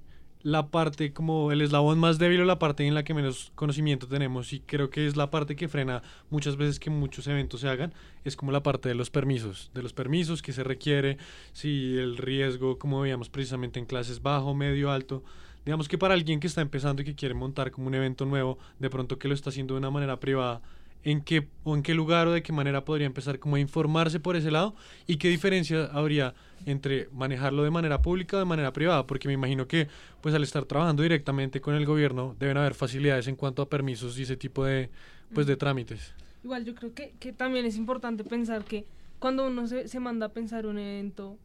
la 0.46 0.68
parte 0.68 1.12
como 1.12 1.50
el 1.50 1.60
eslabón 1.60 1.98
más 1.98 2.20
débil 2.20 2.40
o 2.42 2.44
la 2.44 2.60
parte 2.60 2.86
en 2.86 2.94
la 2.94 3.02
que 3.02 3.14
menos 3.14 3.50
conocimiento 3.56 4.06
tenemos 4.06 4.52
y 4.52 4.60
creo 4.60 4.90
que 4.90 5.08
es 5.08 5.16
la 5.16 5.28
parte 5.28 5.56
que 5.56 5.66
frena 5.66 6.04
muchas 6.30 6.56
veces 6.56 6.78
que 6.78 6.88
muchos 6.88 7.26
eventos 7.26 7.62
se 7.62 7.68
hagan 7.68 7.92
es 8.24 8.36
como 8.36 8.52
la 8.52 8.62
parte 8.62 8.88
de 8.88 8.94
los 8.94 9.10
permisos 9.10 9.72
de 9.74 9.82
los 9.82 9.92
permisos 9.92 10.42
que 10.42 10.52
se 10.52 10.62
requiere 10.62 11.18
si 11.52 11.98
el 11.98 12.16
riesgo 12.16 12.78
como 12.78 13.00
veíamos 13.00 13.28
precisamente 13.28 13.80
en 13.80 13.86
clases 13.86 14.22
bajo 14.22 14.54
medio 14.54 14.92
alto. 14.92 15.24
Digamos 15.64 15.88
que 15.88 15.98
para 15.98 16.14
alguien 16.14 16.38
que 16.38 16.46
está 16.46 16.60
empezando 16.60 17.02
y 17.02 17.04
que 17.04 17.16
quiere 17.16 17.34
montar 17.34 17.72
como 17.72 17.88
un 17.88 17.96
evento 17.96 18.24
nuevo 18.24 18.56
de 18.78 18.88
pronto 18.88 19.18
que 19.18 19.26
lo 19.26 19.34
está 19.34 19.50
haciendo 19.50 19.74
de 19.74 19.78
una 19.78 19.90
manera 19.90 20.20
privada 20.20 20.62
en 21.04 21.22
qué 21.22 21.48
o 21.62 21.74
en 21.76 21.82
qué 21.82 21.94
lugar 21.94 22.26
o 22.26 22.32
de 22.32 22.42
qué 22.42 22.52
manera 22.52 22.84
podría 22.84 23.06
empezar 23.06 23.38
como 23.38 23.56
a 23.56 23.60
informarse 23.60 24.18
por 24.20 24.36
ese 24.36 24.50
lado 24.50 24.74
y 25.06 25.16
qué 25.18 25.28
diferencia 25.28 25.84
habría 25.92 26.34
entre 26.64 27.08
manejarlo 27.12 27.62
de 27.62 27.70
manera 27.70 28.02
pública 28.02 28.36
o 28.36 28.40
de 28.40 28.44
manera 28.46 28.72
privada, 28.72 29.06
porque 29.06 29.28
me 29.28 29.34
imagino 29.34 29.68
que 29.68 29.88
pues 30.20 30.34
al 30.34 30.42
estar 30.42 30.64
trabajando 30.64 31.02
directamente 31.02 31.60
con 31.60 31.74
el 31.74 31.86
gobierno 31.86 32.34
deben 32.38 32.56
haber 32.56 32.74
facilidades 32.74 33.28
en 33.28 33.36
cuanto 33.36 33.62
a 33.62 33.68
permisos 33.68 34.18
y 34.18 34.22
ese 34.22 34.36
tipo 34.36 34.64
de 34.64 34.90
pues 35.32 35.46
de 35.46 35.56
trámites. 35.56 36.14
Igual 36.42 36.64
yo 36.64 36.74
creo 36.74 36.94
que, 36.94 37.12
que 37.18 37.32
también 37.32 37.66
es 37.66 37.76
importante 37.76 38.24
pensar 38.24 38.64
que 38.64 38.86
cuando 39.18 39.46
uno 39.46 39.66
se, 39.66 39.88
se 39.88 40.00
manda 40.00 40.26
a 40.26 40.32
pensar 40.32 40.66
un 40.66 40.78
evento, 40.78 41.38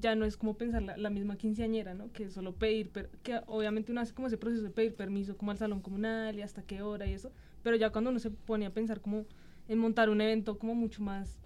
ya 0.00 0.14
no 0.14 0.24
es 0.24 0.36
como 0.36 0.54
pensar 0.54 0.82
la, 0.82 0.96
la 0.96 1.10
misma 1.10 1.36
quinceañera, 1.36 1.94
¿no? 1.94 2.12
Que 2.12 2.30
solo 2.30 2.54
pedir, 2.54 2.90
per- 2.90 3.10
que 3.22 3.40
obviamente 3.46 3.90
uno 3.92 4.00
hace 4.00 4.14
como 4.14 4.28
ese 4.28 4.38
proceso 4.38 4.62
de 4.62 4.70
pedir 4.70 4.94
permiso 4.94 5.36
como 5.36 5.50
al 5.50 5.58
salón 5.58 5.80
comunal 5.80 6.38
y 6.38 6.42
hasta 6.42 6.62
qué 6.62 6.82
hora 6.82 7.06
y 7.06 7.12
eso, 7.12 7.32
pero 7.62 7.76
ya 7.76 7.90
cuando 7.90 8.10
uno 8.10 8.18
se 8.18 8.30
pone 8.30 8.66
a 8.66 8.70
pensar 8.70 9.00
como 9.00 9.24
en 9.68 9.78
montar 9.78 10.10
un 10.10 10.20
evento 10.20 10.58
como 10.58 10.74
mucho 10.74 11.02
más 11.02 11.38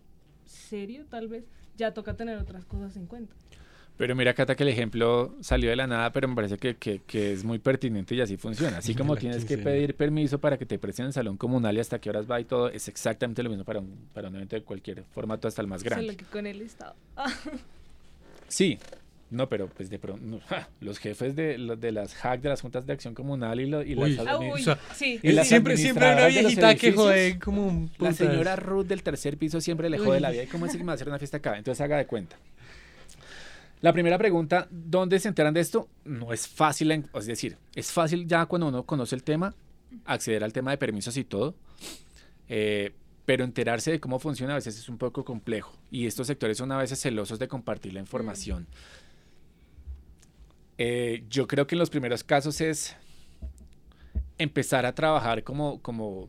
serio, 0.45 1.05
tal 1.09 1.29
vez, 1.29 1.45
ya 1.77 1.93
toca 1.93 2.15
tener 2.15 2.39
otras 2.39 2.65
cosas 2.65 2.97
en 2.97 3.07
cuenta. 3.07 3.35
Pero 3.97 4.17
mira, 4.17 4.35
Cata, 4.35 4.57
que 4.57 4.65
el 4.65 4.71
ejemplo 4.71 5.37
salió 5.41 5.71
de 5.71 5.77
la 5.77 5.87
nada, 5.87 6.11
pero 6.13 6.27
me 6.27 6.35
parece 6.35 6.59
que, 6.59 6.75
que- 6.77 7.01
que 7.07 7.33
es 7.33 7.45
muy 7.45 7.61
pertinente 7.61 8.15
y 8.17 8.21
así 8.21 8.37
funciona. 8.37 8.79
Así 8.79 8.93
como 8.97 9.15
tienes 9.17 9.45
que 9.45 9.57
pedir 9.57 9.95
permiso 9.95 10.41
para 10.41 10.59
que 10.59 10.67
te 10.67 10.81
presten 10.81 11.05
en 11.05 11.09
el 11.09 11.13
salón 11.13 11.37
comunal 11.37 11.77
y 11.77 11.81
hasta 11.81 12.01
qué 12.01 12.11
horas 12.11 12.29
va 12.29 12.41
y 12.41 12.45
todo, 12.45 12.69
es 12.71 12.89
exactamente 12.89 13.43
lo 13.45 13.51
mismo 13.51 13.65
para 13.65 13.79
un, 13.79 14.09
para 14.13 14.29
un 14.29 14.35
evento 14.35 14.57
de 14.57 14.63
cualquier 14.63 15.05
formato, 15.05 15.47
hasta 15.47 15.63
el 15.63 15.69
más 15.69 15.85
grande. 15.85 16.07
Solo 16.07 16.17
que 16.19 16.25
con 16.25 16.45
el 16.47 16.61
Estado. 16.63 16.97
Sí, 18.49 18.79
no, 19.31 19.49
pero 19.49 19.69
pues 19.69 19.91
de 19.91 19.99
pronto, 19.99 20.25
no, 20.25 20.41
ja, 20.49 20.69
los 20.81 20.99
jefes 20.99 21.35
de, 21.35 21.57
de 21.79 21.93
las 21.93 22.15
hack 22.15 22.41
de 22.41 22.49
las 22.51 22.61
juntas 22.61 22.87
de 22.87 22.93
acción 22.93 23.15
comunal 23.15 23.61
y, 23.61 23.67
lo- 23.67 23.83
y 23.83 23.95
Uy. 23.97 24.15
las 24.17 24.27
ah, 24.27 24.33
admi- 24.39 24.53
uy, 24.55 24.61
o 24.61 24.65
sea, 24.65 24.79
sí. 24.95 25.19
y 25.23 25.33
las 25.33 25.47
sí. 25.47 25.51
siempre, 25.55 25.77
siempre 25.77 26.07
hay 26.07 26.15
una 26.15 26.27
viejita 26.49 26.75
que 26.77 26.93
jode 26.93 27.39
como 27.39 27.67
un 27.67 27.91
La 27.99 28.13
señora 28.13 28.57
Ruth 28.57 28.87
del 28.87 29.03
tercer 29.03 29.37
piso 29.39 29.61
siempre 29.61 29.91
le 29.91 29.99
jode 29.99 30.17
Uy. 30.17 30.21
la 30.21 30.31
vida. 30.31 30.45
¿Y 30.45 30.47
cómo 30.47 30.67
es 30.67 30.73
que 30.73 30.79
me 30.79 30.85
va 30.85 30.93
a 30.93 30.95
hacer 30.95 31.09
una 31.09 31.19
fiesta 31.19 31.39
acá? 31.39 31.57
Entonces 31.59 31.81
haga 31.81 31.97
de 31.97 32.07
cuenta. 32.07 32.37
La 33.81 33.93
primera 33.93 34.17
pregunta, 34.17 34.67
¿dónde 34.71 35.19
se 35.21 35.29
enteran 35.29 35.53
de 35.53 35.61
esto? 35.61 35.89
No 36.05 36.33
es 36.33 36.49
fácil, 36.49 36.91
en- 36.93 37.07
es 37.15 37.27
decir, 37.27 37.57
es 37.75 37.93
fácil 37.93 38.27
ya 38.27 38.47
cuando 38.47 38.69
uno 38.69 38.85
conoce 38.85 39.15
el 39.15 39.23
tema, 39.23 39.55
acceder 40.07 40.43
al 40.43 40.53
tema 40.53 40.71
de 40.71 40.79
permisos 40.79 41.17
y 41.19 41.25
todo, 41.25 41.55
eh, 42.49 42.93
pero 43.27 43.45
enterarse 43.45 43.91
de 43.91 44.01
cómo 44.01 44.19
funciona 44.19 44.53
a 44.53 44.57
veces 44.57 44.79
es 44.79 44.89
un 44.89 44.99
poco 44.99 45.25
complejo 45.25 45.73
y 45.91 46.07
estos 46.07 46.27
sectores 46.27 46.57
son 46.59 46.73
a 46.73 46.79
veces 46.79 47.01
celosos 47.01 47.39
de 47.39 47.49
compartir 47.49 47.93
la 47.95 48.01
información. 48.01 48.67
Eh, 50.79 51.25
yo 51.31 51.47
creo 51.47 51.67
que 51.67 51.75
en 51.75 51.79
los 51.79 51.91
primeros 51.91 52.25
casos 52.25 52.61
es 52.61 52.97
empezar 54.39 54.87
a 54.87 54.95
trabajar 54.95 55.45
como, 55.45 55.81
como 55.81 56.29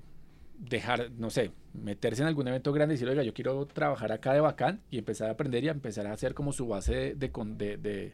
dejar, 0.59 1.09
no 1.17 1.29
sé, 1.29 1.51
meterse 1.73 2.21
en 2.21 2.27
algún 2.27 2.47
evento 2.47 2.71
grande 2.71 2.93
y 2.93 2.97
decir, 2.97 3.09
oiga, 3.09 3.23
yo 3.23 3.33
quiero 3.33 3.65
trabajar 3.65 4.11
acá 4.11 4.33
de 4.33 4.39
bacán 4.41 4.79
y 4.91 4.97
empezar 4.99 5.27
a 5.29 5.31
aprender 5.33 5.63
y 5.63 5.67
a 5.69 5.71
empezar 5.71 6.05
a 6.07 6.13
hacer 6.13 6.33
como 6.33 6.53
su 6.53 6.67
base 6.67 6.93
de, 6.95 7.15
de, 7.15 7.31
con- 7.31 7.57
de- 7.57 7.77
de- 7.77 8.13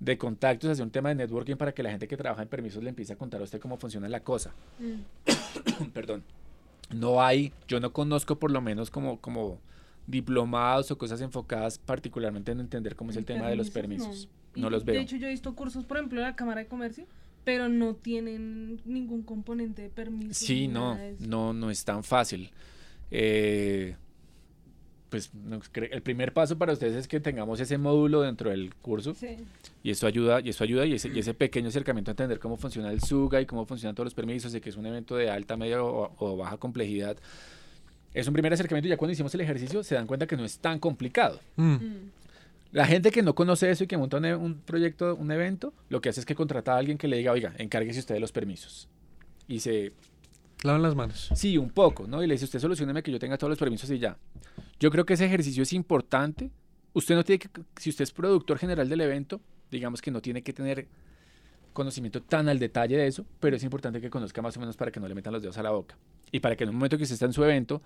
de 0.00 0.18
contactos, 0.18 0.70
hacer 0.70 0.84
un 0.84 0.90
tema 0.90 1.08
de 1.08 1.14
networking 1.14 1.56
para 1.56 1.72
que 1.72 1.82
la 1.82 1.90
gente 1.90 2.06
que 2.06 2.16
trabaja 2.16 2.42
en 2.42 2.48
permisos 2.48 2.82
le 2.82 2.90
empiece 2.90 3.12
a 3.14 3.16
contar 3.16 3.40
a 3.40 3.44
usted 3.44 3.58
cómo 3.60 3.78
funciona 3.78 4.08
la 4.08 4.20
cosa. 4.20 4.52
Mm. 4.78 5.84
Perdón. 5.94 6.22
No 6.94 7.22
hay, 7.22 7.52
yo 7.66 7.80
no 7.80 7.92
conozco 7.92 8.38
por 8.38 8.50
lo 8.50 8.60
menos 8.60 8.90
como, 8.90 9.18
como 9.20 9.58
diplomados 10.06 10.90
o 10.90 10.98
cosas 10.98 11.20
enfocadas 11.20 11.78
particularmente 11.78 12.52
en 12.52 12.60
entender 12.60 12.94
cómo 12.96 13.10
es 13.10 13.16
el 13.16 13.24
tema 13.24 13.48
de 13.48 13.56
los 13.56 13.70
permisos. 13.70 14.28
No 14.54 14.70
los 14.70 14.84
De 14.84 14.92
veo. 14.92 15.00
hecho, 15.02 15.16
yo 15.16 15.26
he 15.26 15.30
visto 15.30 15.54
cursos, 15.54 15.84
por 15.84 15.96
ejemplo, 15.96 16.20
en 16.20 16.26
la 16.26 16.36
Cámara 16.36 16.60
de 16.60 16.66
Comercio, 16.68 17.06
pero 17.44 17.68
no 17.68 17.94
tienen 17.94 18.80
ningún 18.84 19.22
componente 19.22 19.82
de 19.82 19.88
permiso. 19.90 20.44
Sí, 20.44 20.68
no, 20.68 20.94
de 20.94 21.16
no, 21.20 21.52
no 21.52 21.70
es 21.70 21.84
tan 21.84 22.04
fácil. 22.04 22.50
Eh, 23.10 23.96
pues 25.10 25.30
el 25.74 26.02
primer 26.02 26.32
paso 26.32 26.58
para 26.58 26.72
ustedes 26.72 26.96
es 26.96 27.06
que 27.06 27.20
tengamos 27.20 27.60
ese 27.60 27.78
módulo 27.78 28.22
dentro 28.22 28.50
del 28.50 28.74
curso 28.74 29.14
Sí. 29.14 29.36
y 29.84 29.90
eso 29.90 30.08
ayuda, 30.08 30.40
y 30.40 30.48
eso 30.48 30.64
ayuda 30.64 30.86
y 30.86 30.94
ese, 30.94 31.08
y 31.08 31.18
ese 31.20 31.34
pequeño 31.34 31.68
acercamiento 31.68 32.10
a 32.10 32.12
entender 32.12 32.40
cómo 32.40 32.56
funciona 32.56 32.90
el 32.90 33.00
SUGA 33.00 33.40
y 33.40 33.46
cómo 33.46 33.64
funcionan 33.64 33.94
todos 33.94 34.06
los 34.06 34.14
permisos 34.14 34.52
y 34.54 34.60
que 34.60 34.70
es 34.70 34.76
un 34.76 34.86
evento 34.86 35.14
de 35.16 35.30
alta, 35.30 35.56
media 35.56 35.82
o, 35.84 36.12
o 36.18 36.36
baja 36.36 36.56
complejidad. 36.56 37.16
Es 38.14 38.26
un 38.26 38.32
primer 38.32 38.52
acercamiento 38.52 38.86
y 38.86 38.90
ya 38.90 38.96
cuando 38.96 39.12
hicimos 39.12 39.34
el 39.34 39.40
ejercicio 39.42 39.82
se 39.82 39.96
dan 39.96 40.06
cuenta 40.06 40.26
que 40.26 40.36
no 40.36 40.44
es 40.44 40.58
tan 40.58 40.78
complicado. 40.78 41.40
Mm. 41.56 41.72
Mm. 41.72 42.10
La 42.72 42.86
gente 42.86 43.10
que 43.10 43.22
no 43.22 43.34
conoce 43.34 43.70
eso 43.70 43.84
y 43.84 43.86
que 43.86 43.96
monta 43.96 44.16
un, 44.16 44.24
e- 44.24 44.34
un 44.34 44.54
proyecto, 44.60 45.14
un 45.14 45.30
evento, 45.30 45.74
lo 45.90 46.00
que 46.00 46.08
hace 46.08 46.20
es 46.20 46.26
que 46.26 46.34
contrata 46.34 46.74
a 46.74 46.78
alguien 46.78 46.96
que 46.96 47.08
le 47.08 47.16
diga, 47.18 47.32
oiga, 47.32 47.52
encárguese 47.58 48.00
usted 48.00 48.14
de 48.14 48.20
los 48.20 48.32
permisos. 48.32 48.88
Y 49.46 49.60
se, 49.60 49.92
Lavan 50.64 50.80
las 50.82 50.94
manos. 50.94 51.30
Sí, 51.34 51.58
un 51.58 51.68
poco, 51.70 52.06
¿no? 52.06 52.22
Y 52.22 52.26
le 52.26 52.34
dice, 52.34 52.46
usted 52.46 52.58
solucioneme 52.58 53.02
que 53.02 53.12
yo 53.12 53.18
tenga 53.18 53.36
todos 53.36 53.50
los 53.50 53.58
permisos 53.58 53.90
y 53.90 53.98
ya. 53.98 54.16
Yo 54.80 54.90
creo 54.90 55.04
que 55.04 55.12
ese 55.12 55.26
ejercicio 55.26 55.62
es 55.62 55.74
importante. 55.74 56.50
Usted 56.94 57.14
no 57.14 57.22
tiene 57.22 57.38
que, 57.38 57.48
si 57.76 57.90
usted 57.90 58.04
es 58.04 58.12
productor 58.12 58.58
general 58.58 58.88
del 58.88 59.02
evento, 59.02 59.40
digamos 59.70 60.00
que 60.00 60.10
no 60.10 60.22
tiene 60.22 60.42
que 60.42 60.54
tener 60.54 60.86
conocimiento 61.74 62.22
tan 62.22 62.48
al 62.48 62.58
detalle 62.58 62.96
de 62.96 63.06
eso, 63.06 63.26
pero 63.40 63.56
es 63.56 63.62
importante 63.62 64.00
que 64.00 64.08
conozca 64.08 64.40
más 64.40 64.56
o 64.56 64.60
menos 64.60 64.76
para 64.76 64.90
que 64.90 65.00
no 65.00 65.06
le 65.06 65.14
metan 65.14 65.32
los 65.34 65.42
dedos 65.42 65.58
a 65.58 65.62
la 65.62 65.70
boca. 65.70 65.98
Y 66.32 66.40
para 66.40 66.56
que 66.56 66.64
en 66.64 66.70
un 66.70 66.76
momento 66.76 66.96
que 66.96 67.02
usted 67.02 67.14
está 67.14 67.26
en 67.26 67.32
su 67.34 67.44
evento, 67.44 67.82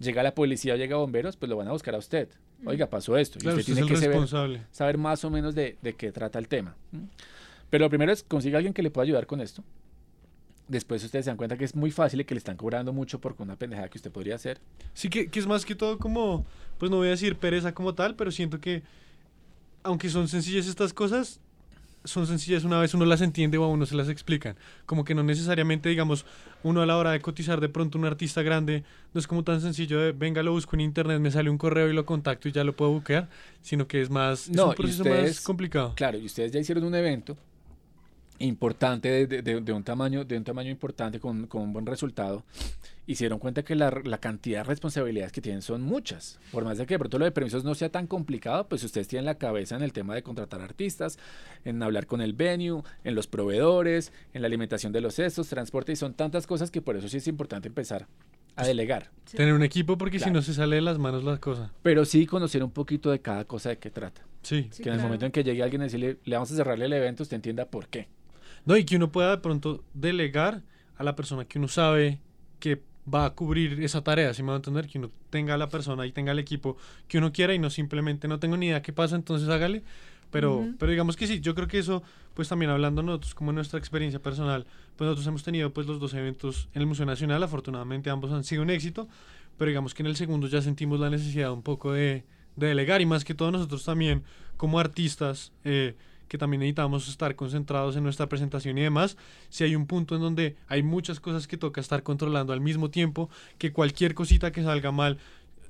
llega 0.00 0.22
la 0.22 0.34
policía 0.34 0.74
o 0.74 0.76
llega 0.76 0.96
bomberos, 0.96 1.36
pues 1.36 1.48
lo 1.48 1.56
van 1.56 1.68
a 1.68 1.72
buscar 1.72 1.94
a 1.94 1.98
usted. 1.98 2.28
Oiga, 2.64 2.88
pasó 2.88 3.16
esto. 3.16 3.38
Y 3.38 3.42
Claro, 3.42 3.58
usted 3.58 3.72
usted 3.72 3.82
es 3.82 3.88
tiene 3.88 4.10
el 4.10 4.20
que 4.20 4.26
saber, 4.26 4.60
saber 4.70 4.98
más 4.98 5.24
o 5.24 5.30
menos 5.30 5.54
de, 5.54 5.76
de 5.80 5.94
qué 5.94 6.10
trata 6.10 6.38
el 6.38 6.48
tema. 6.48 6.74
Pero 7.68 7.84
lo 7.84 7.88
primero 7.88 8.10
es 8.10 8.22
consiga 8.22 8.58
alguien 8.58 8.74
que 8.74 8.82
le 8.82 8.90
pueda 8.90 9.04
ayudar 9.04 9.26
con 9.26 9.40
esto. 9.40 9.62
Después 10.66 11.02
ustedes 11.02 11.24
se 11.24 11.30
dan 11.30 11.36
cuenta 11.36 11.56
que 11.56 11.64
es 11.64 11.74
muy 11.74 11.90
fácil 11.90 12.20
y 12.20 12.24
que 12.24 12.34
le 12.34 12.38
están 12.38 12.56
cobrando 12.56 12.92
mucho 12.92 13.20
por 13.20 13.34
una 13.38 13.56
pendejada 13.56 13.88
que 13.88 13.98
usted 13.98 14.10
podría 14.10 14.36
hacer. 14.36 14.60
Sí, 14.94 15.08
que, 15.08 15.28
que 15.28 15.38
es 15.38 15.46
más 15.46 15.64
que 15.64 15.74
todo 15.74 15.98
como, 15.98 16.46
pues 16.78 16.90
no 16.90 16.98
voy 16.98 17.08
a 17.08 17.10
decir 17.10 17.36
pereza 17.36 17.74
como 17.74 17.94
tal, 17.94 18.14
pero 18.14 18.30
siento 18.30 18.60
que, 18.60 18.82
aunque 19.82 20.08
son 20.08 20.28
sencillas 20.28 20.66
estas 20.68 20.92
cosas, 20.92 21.40
son 22.04 22.26
sencillas 22.26 22.64
una 22.64 22.80
vez 22.80 22.94
uno 22.94 23.04
las 23.04 23.20
entiende 23.20 23.58
o 23.58 23.64
a 23.64 23.68
uno 23.68 23.86
se 23.86 23.94
las 23.94 24.08
explican. 24.08 24.56
Como 24.86 25.04
que 25.04 25.14
no 25.14 25.22
necesariamente, 25.22 25.88
digamos, 25.88 26.24
uno 26.62 26.80
a 26.82 26.86
la 26.86 26.96
hora 26.96 27.10
de 27.12 27.20
cotizar 27.20 27.60
de 27.60 27.68
pronto 27.68 27.98
un 27.98 28.04
artista 28.04 28.42
grande, 28.42 28.84
no 29.12 29.20
es 29.20 29.26
como 29.26 29.44
tan 29.44 29.60
sencillo 29.60 30.00
de, 30.00 30.12
venga, 30.12 30.42
lo 30.42 30.52
busco 30.52 30.76
en 30.76 30.80
internet, 30.80 31.20
me 31.20 31.30
sale 31.30 31.50
un 31.50 31.58
correo 31.58 31.88
y 31.88 31.92
lo 31.92 32.06
contacto 32.06 32.48
y 32.48 32.52
ya 32.52 32.64
lo 32.64 32.74
puedo 32.74 32.90
buquear, 32.92 33.28
sino 33.62 33.86
que 33.86 34.00
es 34.00 34.10
más, 34.10 34.48
es 34.48 34.56
No, 34.56 34.66
un 34.66 34.72
y 34.72 34.76
proceso 34.76 35.02
ustedes- 35.02 35.36
más 35.36 35.40
complicado. 35.44 35.92
Claro, 35.96 36.18
y 36.18 36.26
ustedes 36.26 36.52
ya 36.52 36.60
hicieron 36.60 36.84
un 36.84 36.94
evento 36.94 37.36
importante 38.40 39.08
de, 39.08 39.26
de- 39.26 39.42
de- 39.42 39.60
de 39.60 39.72
un 39.72 39.84
tamaño 39.84 40.24
de 40.24 40.36
un 40.36 40.44
tamaño 40.44 40.70
importante 40.70 41.20
con, 41.20 41.46
con 41.46 41.62
un 41.62 41.72
buen 41.72 41.86
resultado 41.86 42.42
y 43.06 43.14
se 43.16 43.24
dieron 43.24 43.38
cuenta 43.38 43.62
que 43.62 43.74
la, 43.74 43.90
la 44.04 44.18
cantidad 44.18 44.60
de 44.60 44.64
responsabilidades 44.64 45.32
que 45.32 45.40
tienen 45.40 45.62
son 45.62 45.82
muchas. 45.82 46.38
Por 46.52 46.64
más 46.64 46.78
de 46.78 46.86
que 46.86 46.94
de 46.94 46.98
pronto 46.98 47.18
lo 47.18 47.24
de 47.24 47.32
permisos 47.32 47.64
no 47.64 47.74
sea 47.74 47.90
tan 47.90 48.06
complicado, 48.06 48.68
pues 48.68 48.82
ustedes 48.84 49.08
tienen 49.08 49.24
la 49.26 49.34
cabeza 49.36 49.76
en 49.76 49.82
el 49.82 49.92
tema 49.92 50.14
de 50.14 50.22
contratar 50.22 50.60
artistas, 50.60 51.18
en 51.64 51.82
hablar 51.82 52.06
con 52.06 52.20
el 52.20 52.32
venue, 52.34 52.82
en 53.04 53.14
los 53.14 53.26
proveedores, 53.26 54.12
en 54.32 54.42
la 54.42 54.46
alimentación 54.46 54.92
de 54.92 55.00
los 55.00 55.14
cestos, 55.14 55.48
transporte, 55.48 55.92
y 55.92 55.96
son 55.96 56.14
tantas 56.14 56.46
cosas 56.46 56.70
que 56.70 56.80
por 56.82 56.96
eso 56.96 57.08
sí 57.08 57.16
es 57.18 57.26
importante 57.28 57.68
empezar 57.68 58.06
a 58.56 58.64
delegar. 58.64 59.10
Sí. 59.26 59.36
Tener 59.36 59.54
un 59.54 59.62
equipo 59.64 59.98
porque 59.98 60.18
si 60.20 60.30
no 60.30 60.40
se 60.42 60.54
sale 60.54 60.76
de 60.76 60.82
las 60.82 60.98
manos 60.98 61.24
la 61.24 61.38
cosa. 61.38 61.72
Pero 61.82 62.04
sí 62.04 62.26
conocer 62.26 62.62
un 62.62 62.70
poquito 62.70 63.10
de 63.10 63.20
cada 63.20 63.44
cosa 63.44 63.70
de 63.70 63.78
qué 63.78 63.90
trata. 63.90 64.22
Sí. 64.42 64.68
Sí, 64.70 64.82
que 64.82 64.88
en 64.88 64.94
el 64.94 64.98
claro. 64.98 65.08
momento 65.08 65.26
en 65.26 65.32
que 65.32 65.42
llegue 65.44 65.62
alguien 65.62 65.82
a 65.82 65.84
decirle, 65.84 66.18
le 66.24 66.36
vamos 66.36 66.50
a 66.52 66.54
cerrarle 66.56 66.84
el 66.86 66.92
evento, 66.92 67.22
usted 67.24 67.36
entienda 67.36 67.64
por 67.66 67.88
qué. 67.88 68.08
No, 68.64 68.76
y 68.76 68.84
que 68.84 68.96
uno 68.96 69.10
pueda 69.10 69.30
de 69.30 69.38
pronto 69.38 69.82
delegar 69.94 70.62
a 70.96 71.04
la 71.04 71.16
persona 71.16 71.44
que 71.44 71.58
uno 71.58 71.68
sabe 71.68 72.20
que 72.58 72.82
va 73.12 73.24
a 73.24 73.30
cubrir 73.30 73.82
esa 73.82 74.02
tarea, 74.02 74.34
si 74.34 74.42
me 74.42 74.48
va 74.48 74.54
a 74.54 74.56
entender, 74.56 74.86
que 74.86 74.98
uno 74.98 75.10
tenga 75.30 75.54
a 75.54 75.58
la 75.58 75.68
persona 75.68 76.06
y 76.06 76.12
tenga 76.12 76.32
el 76.32 76.38
equipo 76.38 76.76
que 77.08 77.18
uno 77.18 77.32
quiera 77.32 77.54
y 77.54 77.58
no 77.58 77.70
simplemente 77.70 78.28
no 78.28 78.38
tengo 78.38 78.56
ni 78.56 78.66
idea 78.66 78.82
qué 78.82 78.92
pasa, 78.92 79.16
entonces 79.16 79.48
hágale. 79.48 79.82
Pero, 80.30 80.68
pero 80.78 80.92
digamos 80.92 81.16
que 81.16 81.26
sí, 81.26 81.40
yo 81.40 81.56
creo 81.56 81.66
que 81.66 81.78
eso, 81.78 82.04
pues 82.34 82.48
también 82.48 82.70
hablando 82.70 83.02
nosotros 83.02 83.34
como 83.34 83.50
nuestra 83.52 83.80
experiencia 83.80 84.22
personal, 84.22 84.64
pues 84.96 85.06
nosotros 85.06 85.26
hemos 85.26 85.42
tenido 85.42 85.72
pues 85.72 85.88
los 85.88 85.98
dos 85.98 86.14
eventos 86.14 86.68
en 86.72 86.82
el 86.82 86.86
Museo 86.86 87.04
Nacional, 87.04 87.42
afortunadamente 87.42 88.10
ambos 88.10 88.30
han 88.30 88.44
sido 88.44 88.62
un 88.62 88.70
éxito, 88.70 89.08
pero 89.58 89.70
digamos 89.70 89.92
que 89.92 90.04
en 90.04 90.06
el 90.06 90.14
segundo 90.14 90.46
ya 90.46 90.62
sentimos 90.62 91.00
la 91.00 91.10
necesidad 91.10 91.52
un 91.52 91.62
poco 91.62 91.92
de, 91.92 92.24
de 92.54 92.66
delegar 92.68 93.00
y 93.00 93.06
más 93.06 93.24
que 93.24 93.34
todo 93.34 93.50
nosotros 93.50 93.84
también 93.84 94.22
como 94.56 94.78
artistas, 94.78 95.52
eh, 95.64 95.96
que 96.30 96.38
también 96.38 96.60
necesitamos 96.60 97.08
estar 97.08 97.34
concentrados 97.34 97.96
en 97.96 98.04
nuestra 98.04 98.28
presentación 98.28 98.78
y 98.78 98.82
demás, 98.82 99.16
si 99.48 99.64
hay 99.64 99.74
un 99.74 99.86
punto 99.86 100.14
en 100.14 100.20
donde 100.22 100.54
hay 100.68 100.84
muchas 100.84 101.18
cosas 101.18 101.48
que 101.48 101.56
toca 101.56 101.80
estar 101.80 102.04
controlando 102.04 102.52
al 102.52 102.60
mismo 102.60 102.88
tiempo, 102.88 103.28
que 103.58 103.72
cualquier 103.72 104.14
cosita 104.14 104.52
que 104.52 104.62
salga 104.62 104.92
mal, 104.92 105.18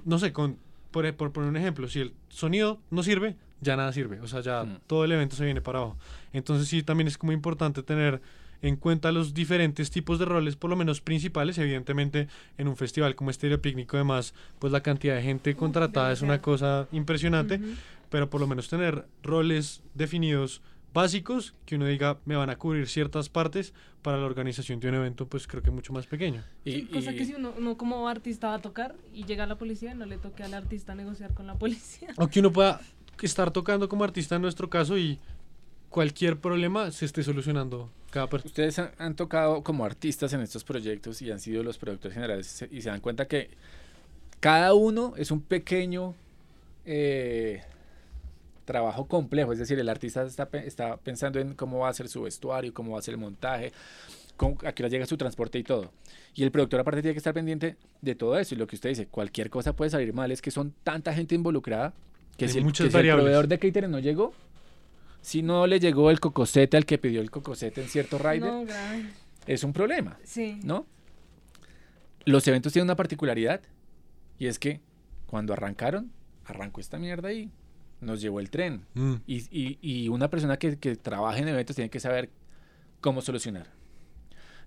no 0.04 0.18
sé, 0.18 0.34
con, 0.34 0.58
por, 0.90 1.12
por 1.14 1.32
poner 1.32 1.48
un 1.48 1.56
ejemplo, 1.56 1.88
si 1.88 2.00
el 2.00 2.12
sonido 2.28 2.78
no 2.90 3.02
sirve, 3.02 3.36
ya 3.62 3.74
nada 3.74 3.90
sirve, 3.94 4.20
o 4.20 4.26
sea, 4.26 4.42
ya 4.42 4.64
Mm. 4.64 4.80
todo 4.86 5.04
el 5.06 5.12
evento 5.12 5.34
se 5.34 5.46
viene 5.46 5.62
para 5.62 5.78
abajo. 5.78 5.96
Entonces 6.34 6.68
sí, 6.68 6.82
también 6.82 7.08
es 7.08 7.16
como 7.16 7.32
importante 7.32 7.82
tener 7.82 8.20
en 8.62 8.76
cuenta 8.76 9.10
los 9.12 9.32
diferentes 9.32 9.90
tipos 9.90 10.18
de 10.18 10.26
roles, 10.26 10.56
por 10.56 10.68
lo 10.68 10.76
menos 10.76 11.00
principales, 11.00 11.56
evidentemente 11.56 12.28
en 12.58 12.68
un 12.68 12.76
festival 12.76 13.14
como 13.14 13.30
Estéreo 13.30 13.62
Picnic, 13.62 13.94
además, 13.94 14.34
pues 14.58 14.70
la 14.74 14.82
cantidad 14.82 15.14
de 15.16 15.22
gente 15.22 15.54
contratada 15.56 16.12
es 16.12 16.20
una 16.20 16.42
cosa 16.42 16.86
impresionante, 16.92 17.54
Ujú. 17.54 17.66
Pero 18.10 18.28
por 18.28 18.40
lo 18.40 18.46
menos 18.46 18.68
tener 18.68 19.06
roles 19.22 19.82
definidos 19.94 20.60
básicos 20.92 21.54
que 21.66 21.76
uno 21.76 21.86
diga 21.86 22.18
me 22.24 22.34
van 22.36 22.50
a 22.50 22.56
cubrir 22.56 22.88
ciertas 22.88 23.28
partes 23.28 23.72
para 24.02 24.16
la 24.18 24.26
organización 24.26 24.80
de 24.80 24.88
un 24.88 24.96
evento 24.96 25.26
pues 25.26 25.46
creo 25.46 25.62
que 25.62 25.70
mucho 25.70 25.92
más 25.92 26.06
pequeño 26.06 26.42
Y, 26.64 26.72
Sí, 26.72 26.82
cosa 26.86 27.12
y- 27.12 27.16
que 27.16 27.24
si 27.24 27.34
uno, 27.34 27.54
uno 27.56 27.76
como 27.76 28.08
artista 28.08 28.48
va 28.48 28.54
a 28.54 28.58
tocar 28.60 28.94
y 29.14 29.24
llega 29.24 29.46
la 29.46 29.56
policía, 29.56 29.94
no 29.94 30.04
le 30.06 30.18
toque 30.18 30.42
al 30.42 30.52
artista 30.52 30.94
negociar 30.94 31.32
con 31.32 31.46
la 31.46 31.54
policía. 31.54 32.08
o 32.16 32.26
que 32.28 32.40
uno 32.40 32.52
pueda 32.52 32.80
estar 33.22 33.50
tocando 33.52 33.88
como 33.88 34.02
artista 34.02 34.34
en 34.36 34.42
nuestro 34.42 34.68
caso 34.68 34.98
y 34.98 35.18
cualquier 35.90 36.38
problema 36.38 36.90
se 36.90 37.04
esté 37.04 37.22
solucionando 37.22 37.90
cada 38.10 38.28
persona 38.28 38.48
ustedes 38.48 38.78
han, 38.80 38.90
han 38.98 39.14
tocado 39.14 39.62
como 39.62 39.84
artistas 39.84 40.32
en 40.32 40.40
estos 40.40 40.64
proyectos 40.64 41.20
y 41.22 41.30
han 41.30 41.38
sido 41.38 41.62
los 41.62 41.78
productores 41.78 42.14
generales 42.14 42.66
y 42.70 42.80
se 42.82 42.88
dan 42.90 43.00
cuenta 43.00 43.28
que 43.28 43.50
cada 44.40 44.74
uno 44.74 45.14
es 45.16 45.30
un 45.30 45.40
pequeño 45.40 46.14
eh, 46.86 47.62
trabajo 48.70 49.08
complejo, 49.08 49.52
es 49.52 49.58
decir, 49.58 49.76
el 49.80 49.88
artista 49.88 50.22
está, 50.22 50.48
está 50.64 50.96
pensando 50.96 51.40
en 51.40 51.54
cómo 51.54 51.80
va 51.80 51.88
a 51.88 51.92
ser 51.92 52.08
su 52.08 52.22
vestuario, 52.22 52.72
cómo 52.72 52.92
va 52.92 53.00
a 53.00 53.02
ser 53.02 53.14
el 53.14 53.20
montaje, 53.20 53.72
cómo, 54.36 54.56
a 54.64 54.70
qué 54.70 54.84
hora 54.84 54.90
llega 54.90 55.06
su 55.06 55.16
transporte 55.16 55.58
y 55.58 55.64
todo. 55.64 55.90
Y 56.36 56.44
el 56.44 56.52
productor 56.52 56.78
aparte 56.78 57.02
tiene 57.02 57.14
que 57.14 57.18
estar 57.18 57.34
pendiente 57.34 57.76
de 58.00 58.14
todo 58.14 58.38
eso. 58.38 58.54
Y 58.54 58.58
lo 58.58 58.68
que 58.68 58.76
usted 58.76 58.90
dice, 58.90 59.06
cualquier 59.06 59.50
cosa 59.50 59.72
puede 59.72 59.90
salir 59.90 60.12
mal, 60.12 60.30
es 60.30 60.40
que 60.40 60.52
son 60.52 60.72
tanta 60.84 61.12
gente 61.12 61.34
involucrada 61.34 61.92
que 62.36 62.46
si, 62.46 62.60
muchas 62.60 62.86
que 62.86 62.92
si 62.92 63.08
el 63.08 63.14
proveedor 63.16 63.48
de 63.48 63.58
catering 63.58 63.90
no 63.90 63.98
llegó, 63.98 64.32
si 65.20 65.42
no 65.42 65.66
le 65.66 65.80
llegó 65.80 66.12
el 66.12 66.20
cocosete 66.20 66.76
al 66.76 66.86
que 66.86 66.96
pidió 66.96 67.20
el 67.20 67.30
cocosete 67.32 67.82
en 67.82 67.88
cierto 67.88 68.18
rider, 68.18 68.52
No, 68.52 68.64
es 69.48 69.64
un 69.64 69.72
problema. 69.72 70.16
Sí. 70.22 70.60
¿no? 70.62 70.86
Los 72.24 72.46
eventos 72.46 72.72
tienen 72.72 72.86
una 72.86 72.96
particularidad 72.96 73.60
y 74.38 74.46
es 74.46 74.60
que 74.60 74.80
cuando 75.26 75.52
arrancaron, 75.52 76.12
arrancó 76.44 76.80
esta 76.80 76.98
mierda 76.98 77.32
y 77.32 77.50
nos 78.00 78.20
llevó 78.20 78.40
el 78.40 78.50
tren. 78.50 78.86
Mm. 78.94 79.14
Y, 79.26 79.36
y- 79.50 79.78
y 79.80 80.08
una 80.08 80.28
persona 80.30 80.56
que, 80.58 80.78
que 80.78 80.96
trabaja 80.96 81.38
en 81.38 81.48
eventos 81.48 81.76
tiene 81.76 81.90
que 81.90 82.00
saber 82.00 82.30
cómo 83.00 83.20
solucionar. 83.22 83.66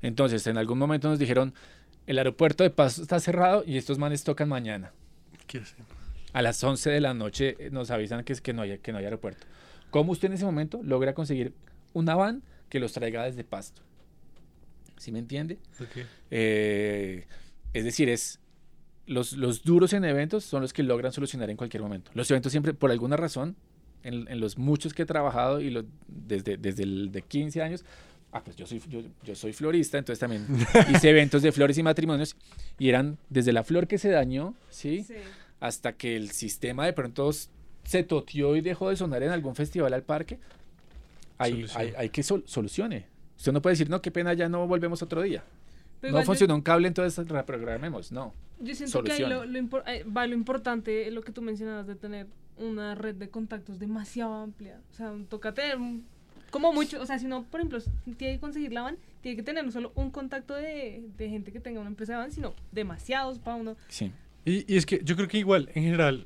Entonces, 0.02 0.46
en 0.48 0.58
algún 0.58 0.78
momento 0.80 1.08
nos 1.10 1.20
dijeron, 1.20 1.54
el 2.08 2.18
aeropuerto 2.18 2.64
de 2.64 2.70
Pasto 2.70 3.02
está 3.02 3.20
cerrado 3.20 3.64
y 3.66 3.78
estos 3.78 3.98
manes 3.98 4.24
tocan 4.24 4.50
mañana. 4.50 4.92
¿Qué 5.48 5.60
hacen? 5.60 5.86
A 6.34 6.42
las 6.42 6.64
11 6.64 6.90
de 6.90 7.00
la 7.00 7.14
noche 7.14 7.56
eh, 7.60 7.70
nos 7.72 7.92
avisan 7.92 8.24
que, 8.24 8.34
es 8.34 8.42
que, 8.42 8.54
no, 8.54 8.64
hay, 8.64 8.80
que 8.80 8.92
no 8.92 8.98
hay 8.98 9.06
aeropuerto. 9.06 9.46
¿Cómo 9.92 10.12
usted 10.12 10.28
en 10.28 10.34
ese 10.34 10.46
momento 10.46 10.82
logra 10.84 11.14
conseguir 11.14 11.54
una 11.94 12.16
van 12.16 12.42
que 12.70 12.80
los 12.80 12.92
traiga 12.94 13.24
desde 13.24 13.44
Pasto? 13.44 13.82
¿Sí 14.98 15.12
me 15.12 15.20
entiende? 15.20 15.60
Eh, 16.32 17.28
es 17.74 17.84
decir, 17.84 18.10
es 18.10 18.40
los, 19.06 19.34
los 19.34 19.64
duros 19.64 19.94
en 19.94 20.06
eventos 20.06 20.44
son 20.44 20.62
los 20.62 20.74
que 20.74 20.84
logran 20.84 21.12
solucionar 21.12 21.50
en 21.50 21.58
cualquier 21.58 21.84
momento. 21.84 22.12
Los 22.14 22.30
eventos 22.32 22.52
siempre, 22.52 22.74
por 22.74 22.92
alguna 22.92 23.18
razón, 23.18 23.56
en, 24.04 24.28
en 24.30 24.40
los 24.40 24.58
muchos 24.58 24.94
que 24.94 25.04
he 25.04 25.06
trabajado 25.06 25.62
y 25.62 25.70
lo- 25.70 25.86
desde, 26.08 26.58
desde 26.58 26.84
el 26.84 27.12
de 27.12 27.22
15 27.22 27.62
años, 27.62 27.86
ah, 28.32 28.42
pues 28.44 28.56
yo 28.56 28.66
soy, 28.66 28.82
yo, 28.90 29.02
yo 29.24 29.36
soy 29.36 29.54
florista, 29.54 29.98
entonces 29.98 30.20
también 30.20 30.46
hice 30.94 31.10
eventos 31.10 31.42
de 31.42 31.52
flores 31.52 31.78
y 31.78 31.84
matrimonios 31.84 32.36
y 32.80 32.90
eran 32.90 33.18
desde 33.30 33.52
la 33.54 33.64
flor 33.64 33.88
que 33.88 33.98
se 33.98 34.10
dañó, 34.10 34.56
¿sí? 34.70 35.04
Sí. 35.04 35.16
Hasta 35.60 35.94
que 35.94 36.16
el 36.16 36.32
sistema 36.32 36.86
de 36.86 36.94
pronto 36.94 37.32
se 37.86 38.04
toteó 38.04 38.56
y 38.56 38.62
dejó 38.62 38.90
de 38.90 38.96
sonar 38.98 39.24
en 39.24 39.30
algún 39.32 39.56
festival 39.56 39.94
al 39.94 40.04
parque. 40.04 40.40
Hay, 41.38 41.66
hay, 41.76 41.94
hay 41.98 42.10
que 42.10 42.24
sol- 42.24 42.44
solucione. 42.46 43.08
Usted 43.38 43.52
no 43.52 43.62
puede 43.62 43.74
decir, 43.74 43.90
no, 43.90 44.02
qué 44.02 44.12
pena, 44.12 44.34
ya 44.34 44.48
no 44.50 44.68
volvemos 44.68 45.02
otro 45.02 45.22
día. 45.22 45.44
Pero 46.04 46.14
no 46.14 46.20
yo- 46.20 46.26
funcionó 46.26 46.56
un 46.56 46.62
cable, 46.62 46.88
entonces 46.90 47.28
reprogramemos. 47.28 48.12
No. 48.12 48.34
Yo 48.60 48.76
siento 48.76 49.04
que 49.04 49.12
ahí 49.14 49.20
Solucione. 49.22 49.34
lo, 49.48 49.52
lo 49.52 49.60
impor- 49.60 49.84
eh, 49.88 50.04
va 50.06 50.28
lo 50.28 50.34
importante, 50.36 51.10
lo 51.12 51.22
que 51.22 51.32
tú 51.32 51.42
mencionabas 51.42 51.88
de 51.88 51.96
tener 51.96 52.28
una 52.58 52.94
red 52.94 53.16
de 53.16 53.30
contactos 53.30 53.80
demasiado 53.80 54.34
amplia. 54.36 54.80
O 54.92 54.94
sea, 54.96 55.14
toca 55.30 55.54
tener 55.54 55.78
como 56.52 56.72
mucho, 56.72 57.02
o 57.02 57.06
sea, 57.06 57.18
si 57.18 57.26
no, 57.26 57.44
por 57.46 57.62
ejemplo, 57.62 57.80
tiene 58.18 58.36
que 58.36 58.40
conseguir 58.40 58.72
la 58.74 58.84
van, 58.84 58.98
tiene 59.22 59.36
que 59.38 59.44
tener 59.44 59.66
no 59.66 59.72
solo 59.72 59.92
un 59.96 60.12
contacto 60.12 60.54
de, 60.54 61.04
de 61.18 61.30
gente 61.30 61.52
que 61.52 61.60
tenga 61.60 61.80
una 61.80 61.90
empresa 61.90 62.14
de 62.14 62.20
van, 62.20 62.32
sino 62.32 62.54
demasiados 62.72 63.40
para 63.40 63.56
uno. 63.58 63.76
Sí. 63.88 64.12
Y, 64.46 64.72
y 64.72 64.78
es 64.78 64.86
que 64.86 65.02
yo 65.04 65.16
creo 65.16 65.28
que 65.28 65.38
igual, 65.40 65.70
en 65.74 65.84
general, 65.84 66.26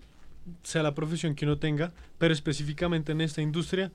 sea 0.64 0.84
la 0.84 0.94
profesión 0.96 1.34
que 1.36 1.46
uno 1.46 1.60
tenga, 1.60 1.94
pero 2.18 2.34
específicamente 2.34 3.12
en 3.14 3.22
esta 3.22 3.42
industria, 3.42 3.92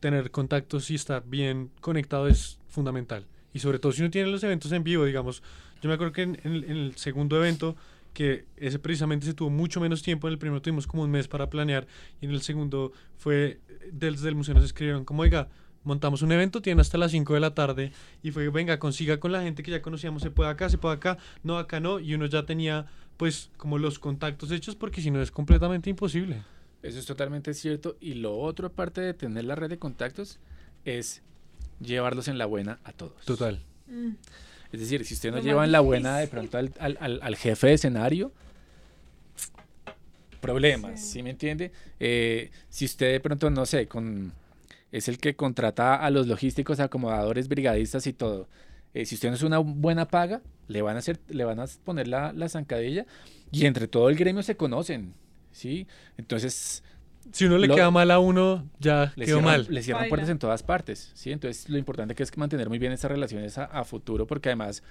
tener 0.00 0.30
contactos 0.30 0.90
y 0.90 0.94
estar 0.94 1.22
bien 1.24 1.70
conectado 1.80 2.26
es 2.28 2.58
fundamental. 2.68 3.24
Y 3.52 3.60
sobre 3.60 3.78
todo 3.78 3.92
si 3.92 4.02
uno 4.02 4.10
tiene 4.10 4.30
los 4.30 4.42
eventos 4.42 4.72
en 4.72 4.84
vivo, 4.84 5.04
digamos, 5.04 5.42
yo 5.80 5.88
me 5.88 5.94
acuerdo 5.94 6.12
que 6.12 6.22
en, 6.22 6.40
en 6.44 6.64
en 6.64 6.76
el 6.76 6.96
segundo 6.96 7.36
evento, 7.36 7.76
que 8.12 8.46
ese 8.56 8.78
precisamente 8.78 9.26
se 9.26 9.34
tuvo 9.34 9.50
mucho 9.50 9.80
menos 9.80 10.02
tiempo, 10.02 10.26
en 10.26 10.32
el 10.32 10.38
primero 10.38 10.60
tuvimos 10.60 10.86
como 10.86 11.04
un 11.04 11.10
mes 11.10 11.28
para 11.28 11.50
planear 11.50 11.86
y 12.20 12.26
en 12.26 12.32
el 12.32 12.42
segundo 12.42 12.92
fue, 13.16 13.60
desde 13.92 14.28
el 14.28 14.34
museo 14.34 14.54
nos 14.54 14.64
escribieron 14.64 15.04
como, 15.04 15.22
oiga, 15.22 15.48
montamos 15.84 16.22
un 16.22 16.32
evento, 16.32 16.60
tiene 16.60 16.80
hasta 16.80 16.98
las 16.98 17.12
5 17.12 17.34
de 17.34 17.40
la 17.40 17.54
tarde 17.54 17.92
y 18.22 18.30
fue, 18.30 18.48
venga, 18.48 18.78
consiga 18.78 19.18
con 19.20 19.32
la 19.32 19.42
gente 19.42 19.62
que 19.62 19.70
ya 19.70 19.82
conocíamos, 19.82 20.22
se 20.22 20.30
puede 20.30 20.50
acá, 20.50 20.68
se 20.68 20.78
puede 20.78 20.96
acá, 20.96 21.18
no, 21.42 21.58
acá 21.58 21.80
no, 21.80 22.00
y 22.00 22.14
uno 22.14 22.26
ya 22.26 22.44
tenía 22.44 22.86
pues 23.16 23.50
como 23.56 23.78
los 23.78 23.98
contactos 23.98 24.50
hechos 24.50 24.76
porque 24.76 25.00
si 25.00 25.10
no 25.10 25.20
es 25.22 25.30
completamente 25.30 25.90
imposible. 25.90 26.42
Eso 26.82 26.98
es 26.98 27.06
totalmente 27.06 27.54
cierto. 27.54 27.96
Y 28.00 28.14
lo 28.14 28.36
otro, 28.38 28.68
aparte 28.68 29.00
de 29.00 29.14
tener 29.14 29.44
la 29.44 29.56
red 29.56 29.68
de 29.68 29.78
contactos, 29.78 30.38
es 30.84 31.22
llevarlos 31.80 32.28
en 32.28 32.38
la 32.38 32.46
buena 32.46 32.78
a 32.84 32.92
todos. 32.92 33.24
Total. 33.24 33.60
Mm. 33.86 34.10
Es 34.72 34.80
decir, 34.80 35.04
si 35.04 35.14
usted 35.14 35.30
no 35.32 35.40
lleva 35.40 35.64
en 35.64 35.72
la 35.72 35.80
buena 35.80 36.18
de 36.18 36.26
pronto 36.28 36.58
al, 36.58 36.72
al- 36.78 36.98
al- 37.00 37.20
al 37.22 37.36
jefe 37.36 37.68
de 37.68 37.72
escenario, 37.74 38.32
problemas, 40.40 41.00
Sí. 41.00 41.06
¿sí, 41.14 41.22
me 41.22 41.30
entiende? 41.30 41.72
Eh, 41.98 42.50
si 42.68 42.84
usted 42.84 43.12
de 43.12 43.20
pronto, 43.20 43.50
no 43.50 43.66
sé, 43.66 43.88
con, 43.88 44.32
es 44.92 45.08
el 45.08 45.18
que 45.18 45.34
contrata 45.36 45.96
a 45.96 46.10
los 46.10 46.26
logísticos, 46.26 46.80
acomodadores, 46.80 47.48
brigadistas 47.48 48.06
y 48.06 48.12
todo. 48.12 48.48
eh, 48.94 49.04
si 49.04 49.16
usted 49.16 49.28
no 49.28 49.34
es 49.34 49.42
una 49.42 49.58
buena 49.58 50.08
paga, 50.08 50.40
le 50.66 50.80
van 50.82 50.96
a 50.96 51.00
hacer, 51.00 51.20
le 51.28 51.44
van 51.44 51.60
a 51.60 51.66
poner 51.84 52.08
la, 52.08 52.32
la 52.32 52.48
zancadilla 52.48 53.04
y 53.52 53.66
entre 53.66 53.86
todo 53.86 54.08
el 54.08 54.16
gremio 54.16 54.42
se 54.42 54.56
conocen, 54.56 55.12
¿sí? 55.52 55.86
Entonces, 56.16 56.82
Si 57.32 57.44
uno 57.44 57.58
le 57.58 57.66
Lo- 57.66 57.74
queda 57.74 57.90
mal 57.90 58.10
a 58.10 58.18
uno, 58.18 58.68
ya 58.80 59.12
le 59.16 59.26
quedó 59.26 59.38
cierran, 59.38 59.44
mal. 59.44 59.66
le 59.68 59.82
cierran 59.82 60.02
Baila. 60.02 60.08
puertas 60.10 60.28
en 60.30 60.38
todas 60.38 60.62
partes, 60.62 61.10
¿sí? 61.14 61.30
Entonces, 61.30 61.68
lo 61.68 61.78
importante 61.78 62.14
que 62.14 62.22
es 62.22 62.36
mantener 62.38 62.68
muy 62.68 62.78
bien 62.78 62.92
esas 62.92 63.10
relaciones 63.10 63.58
a, 63.58 63.64
a 63.64 63.84
futuro, 63.84 64.26
porque 64.26 64.48
además 64.48 64.82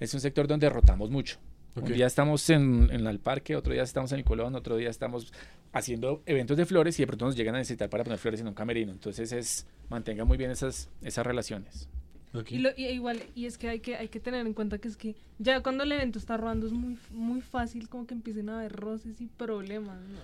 es 0.00 0.12
un 0.14 0.20
sector 0.20 0.46
donde 0.46 0.68
rotamos 0.70 1.10
mucho. 1.10 1.38
Ok. 1.76 1.86
Un 1.88 1.92
día 1.92 2.06
estamos 2.06 2.48
en, 2.50 2.88
en 2.92 3.06
el 3.06 3.18
parque, 3.18 3.56
otro 3.56 3.72
día 3.72 3.82
estamos 3.82 4.12
en 4.12 4.18
el 4.18 4.24
Colón, 4.24 4.54
otro 4.54 4.76
día 4.76 4.90
estamos 4.90 5.32
haciendo 5.72 6.22
eventos 6.26 6.56
de 6.56 6.66
flores 6.66 6.98
y 6.98 7.02
de 7.02 7.06
pronto 7.08 7.26
nos 7.26 7.36
llegan 7.36 7.56
a 7.56 7.58
necesitar 7.58 7.90
para 7.90 8.04
poner 8.04 8.18
flores 8.18 8.40
en 8.40 8.46
un 8.48 8.54
camerino. 8.54 8.92
Entonces, 8.92 9.32
es 9.32 9.66
mantenga 9.90 10.24
muy 10.24 10.36
bien 10.38 10.50
esas, 10.52 10.88
esas 11.02 11.26
relaciones. 11.26 11.88
Ok. 12.32 12.50
Y, 12.52 12.58
lo, 12.58 12.70
y 12.76 12.86
igual, 12.86 13.22
y 13.34 13.46
es 13.46 13.58
que 13.58 13.68
hay, 13.68 13.80
que 13.80 13.96
hay 13.96 14.08
que 14.08 14.20
tener 14.20 14.46
en 14.46 14.54
cuenta 14.54 14.78
que 14.78 14.88
es 14.88 14.96
que 14.96 15.14
ya 15.38 15.60
cuando 15.62 15.84
el 15.84 15.92
evento 15.92 16.18
está 16.18 16.36
rodando 16.36 16.66
es 16.66 16.72
muy, 16.72 16.96
muy 17.10 17.40
fácil 17.40 17.88
como 17.88 18.06
que 18.06 18.14
empiecen 18.14 18.48
a 18.50 18.58
haber 18.58 18.72
roces 18.72 19.20
y 19.20 19.26
problemas. 19.26 19.98
¿no? 20.00 20.18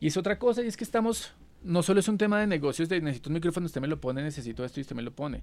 Y 0.00 0.08
es 0.08 0.16
otra 0.16 0.38
cosa, 0.38 0.62
y 0.62 0.66
es 0.66 0.76
que 0.76 0.84
estamos, 0.84 1.32
no 1.62 1.82
solo 1.82 2.00
es 2.00 2.08
un 2.08 2.18
tema 2.18 2.40
de 2.40 2.46
negocios, 2.46 2.88
de 2.88 3.00
necesito 3.00 3.30
un 3.30 3.34
micrófono, 3.34 3.66
usted 3.66 3.80
me 3.80 3.88
lo 3.88 4.00
pone, 4.00 4.22
necesito 4.22 4.64
esto 4.64 4.80
y 4.80 4.82
usted 4.82 4.96
me 4.96 5.02
lo 5.02 5.14
pone. 5.14 5.42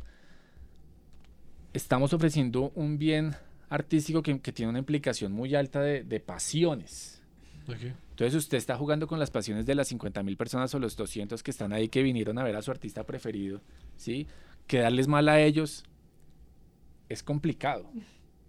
Estamos 1.73 2.13
ofreciendo 2.13 2.71
un 2.75 2.97
bien 2.97 3.35
artístico 3.69 4.21
que, 4.21 4.39
que 4.39 4.51
tiene 4.51 4.69
una 4.69 4.79
implicación 4.79 5.31
muy 5.31 5.55
alta 5.55 5.81
de, 5.81 6.03
de 6.03 6.19
pasiones. 6.19 7.21
Ok. 7.67 7.93
Entonces 8.11 8.35
usted 8.35 8.57
está 8.57 8.77
jugando 8.77 9.07
con 9.07 9.17
las 9.17 9.31
pasiones 9.31 9.65
de 9.65 9.73
las 9.73 9.87
50 9.87 10.21
mil 10.21 10.37
personas 10.37 10.73
o 10.75 10.79
los 10.79 10.95
200 10.95 11.41
que 11.41 11.49
están 11.49 11.73
ahí 11.73 11.89
que 11.89 12.03
vinieron 12.03 12.37
a 12.37 12.43
ver 12.43 12.55
a 12.55 12.61
su 12.61 12.69
artista 12.69 13.05
preferido, 13.05 13.61
¿sí? 13.97 14.27
Quedarles 14.67 15.07
mal 15.07 15.27
a 15.29 15.41
ellos 15.41 15.83
es 17.09 17.23
complicado, 17.23 17.89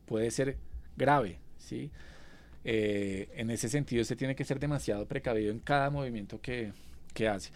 puede 0.07 0.31
ser 0.31 0.59
grave, 0.97 1.39
¿sí? 1.57 1.91
Eh, 2.65 3.29
en 3.37 3.51
ese 3.51 3.69
sentido 3.69 4.03
usted 4.03 4.17
tiene 4.17 4.35
que 4.35 4.45
ser 4.45 4.59
demasiado 4.59 5.07
precavido 5.07 5.53
en 5.53 5.61
cada 5.61 5.91
movimiento 5.91 6.41
que, 6.41 6.73
que 7.13 7.29
hace. 7.29 7.51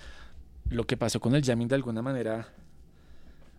Lo 0.71 0.87
que 0.87 0.97
pasó 0.97 1.19
con 1.21 1.35
el 1.35 1.43
jamming 1.43 1.69
de 1.69 1.77
alguna 1.77 2.03
manera 2.03 2.49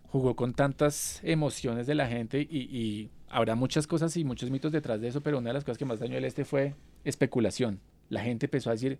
jugó 0.08 0.36
con 0.36 0.54
tantas 0.54 1.20
emociones 1.22 1.86
de 1.86 1.94
la 1.94 2.06
gente 2.06 2.40
y, 2.40 2.58
y 2.58 3.10
habrá 3.28 3.54
muchas 3.54 3.86
cosas 3.86 4.16
y 4.16 4.24
muchos 4.24 4.50
mitos 4.50 4.72
detrás 4.72 5.00
de 5.00 5.08
eso, 5.08 5.20
pero 5.20 5.38
una 5.38 5.50
de 5.50 5.54
las 5.54 5.64
cosas 5.64 5.78
que 5.78 5.84
más 5.84 6.00
dañó 6.00 6.18
el 6.18 6.24
este 6.24 6.44
fue 6.44 6.74
especulación. 7.04 7.80
La 8.08 8.22
gente 8.22 8.46
empezó 8.46 8.70
a 8.70 8.72
decir, 8.72 8.98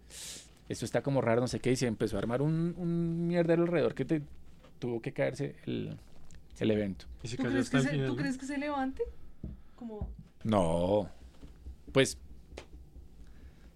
esto 0.69 0.85
está 0.85 1.03
como 1.03 1.21
raro, 1.21 1.41
no 1.41 1.49
sé 1.49 1.59
qué, 1.59 1.73
y 1.73 1.77
se 1.77 1.87
empezó 1.87 2.17
a 2.17 2.21
armar 2.21 2.43
un, 2.43 2.75
un 2.79 3.27
mierdero 3.27 3.63
alrededor 3.63 3.95
que 3.95 4.05
te, 4.05 4.23
tuvo 4.79 5.01
que 5.01 5.13
caerse 5.13 5.57
el, 5.67 5.97
el 6.59 6.71
evento. 6.71 7.07
Y 7.23 7.29
¿Tú, 7.29 7.43
crees 7.45 7.71
que 7.71 7.81
se. 7.81 7.99
¿Tú 8.07 8.17
crees 8.17 8.39
que 8.39 8.47
se 8.47 8.59
levante? 8.59 9.03
Como... 9.77 10.11
No, 10.43 11.09
pues 11.93 12.19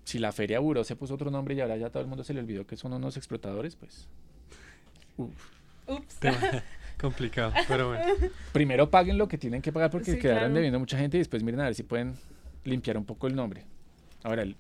si 0.05 0.19
la 0.19 0.33
feria 0.33 0.61
Buró 0.61 0.85
se 0.85 0.97
puso 0.97 1.15
otro 1.15 1.31
nombre 1.31 1.55
y 1.55 1.61
ahora 1.61 1.77
ya 1.77 1.91
todo 1.91 2.03
el 2.03 2.09
mundo 2.09 2.25
se 2.25 2.35
le 2.35 2.41
olvidó 2.41 2.67
que 2.67 2.77
son 2.77 2.93
unos 2.93 3.17
explotadores, 3.17 3.77
pues 3.77 4.07
uf. 5.17 5.31
Ups. 5.87 6.15
Tema 6.17 6.39
complicado, 7.01 7.53
pero 7.69 7.89
bueno. 7.89 8.05
primero 8.53 8.89
paguen 8.91 9.19
lo 9.19 9.29
que 9.29 9.37
tienen 9.39 9.61
que 9.61 9.73
pagar 9.73 9.91
porque 9.91 10.13
Sí, 10.13 10.19
quedaron 10.19 10.41
claro. 10.45 10.55
debiendo 10.55 10.79
mucha 10.79 10.97
gente 10.97 11.17
y 11.17 11.21
después 11.21 11.43
miren 11.43 11.61
a 11.61 11.65
ver 11.65 11.75
si 11.75 11.83
pueden 11.83 12.15
limpiar 12.65 12.97
un 12.97 13.05
poco 13.05 13.27
el 13.27 13.35
nombre. 13.37 13.65
Ahora, 14.23 14.43
el 14.43 14.57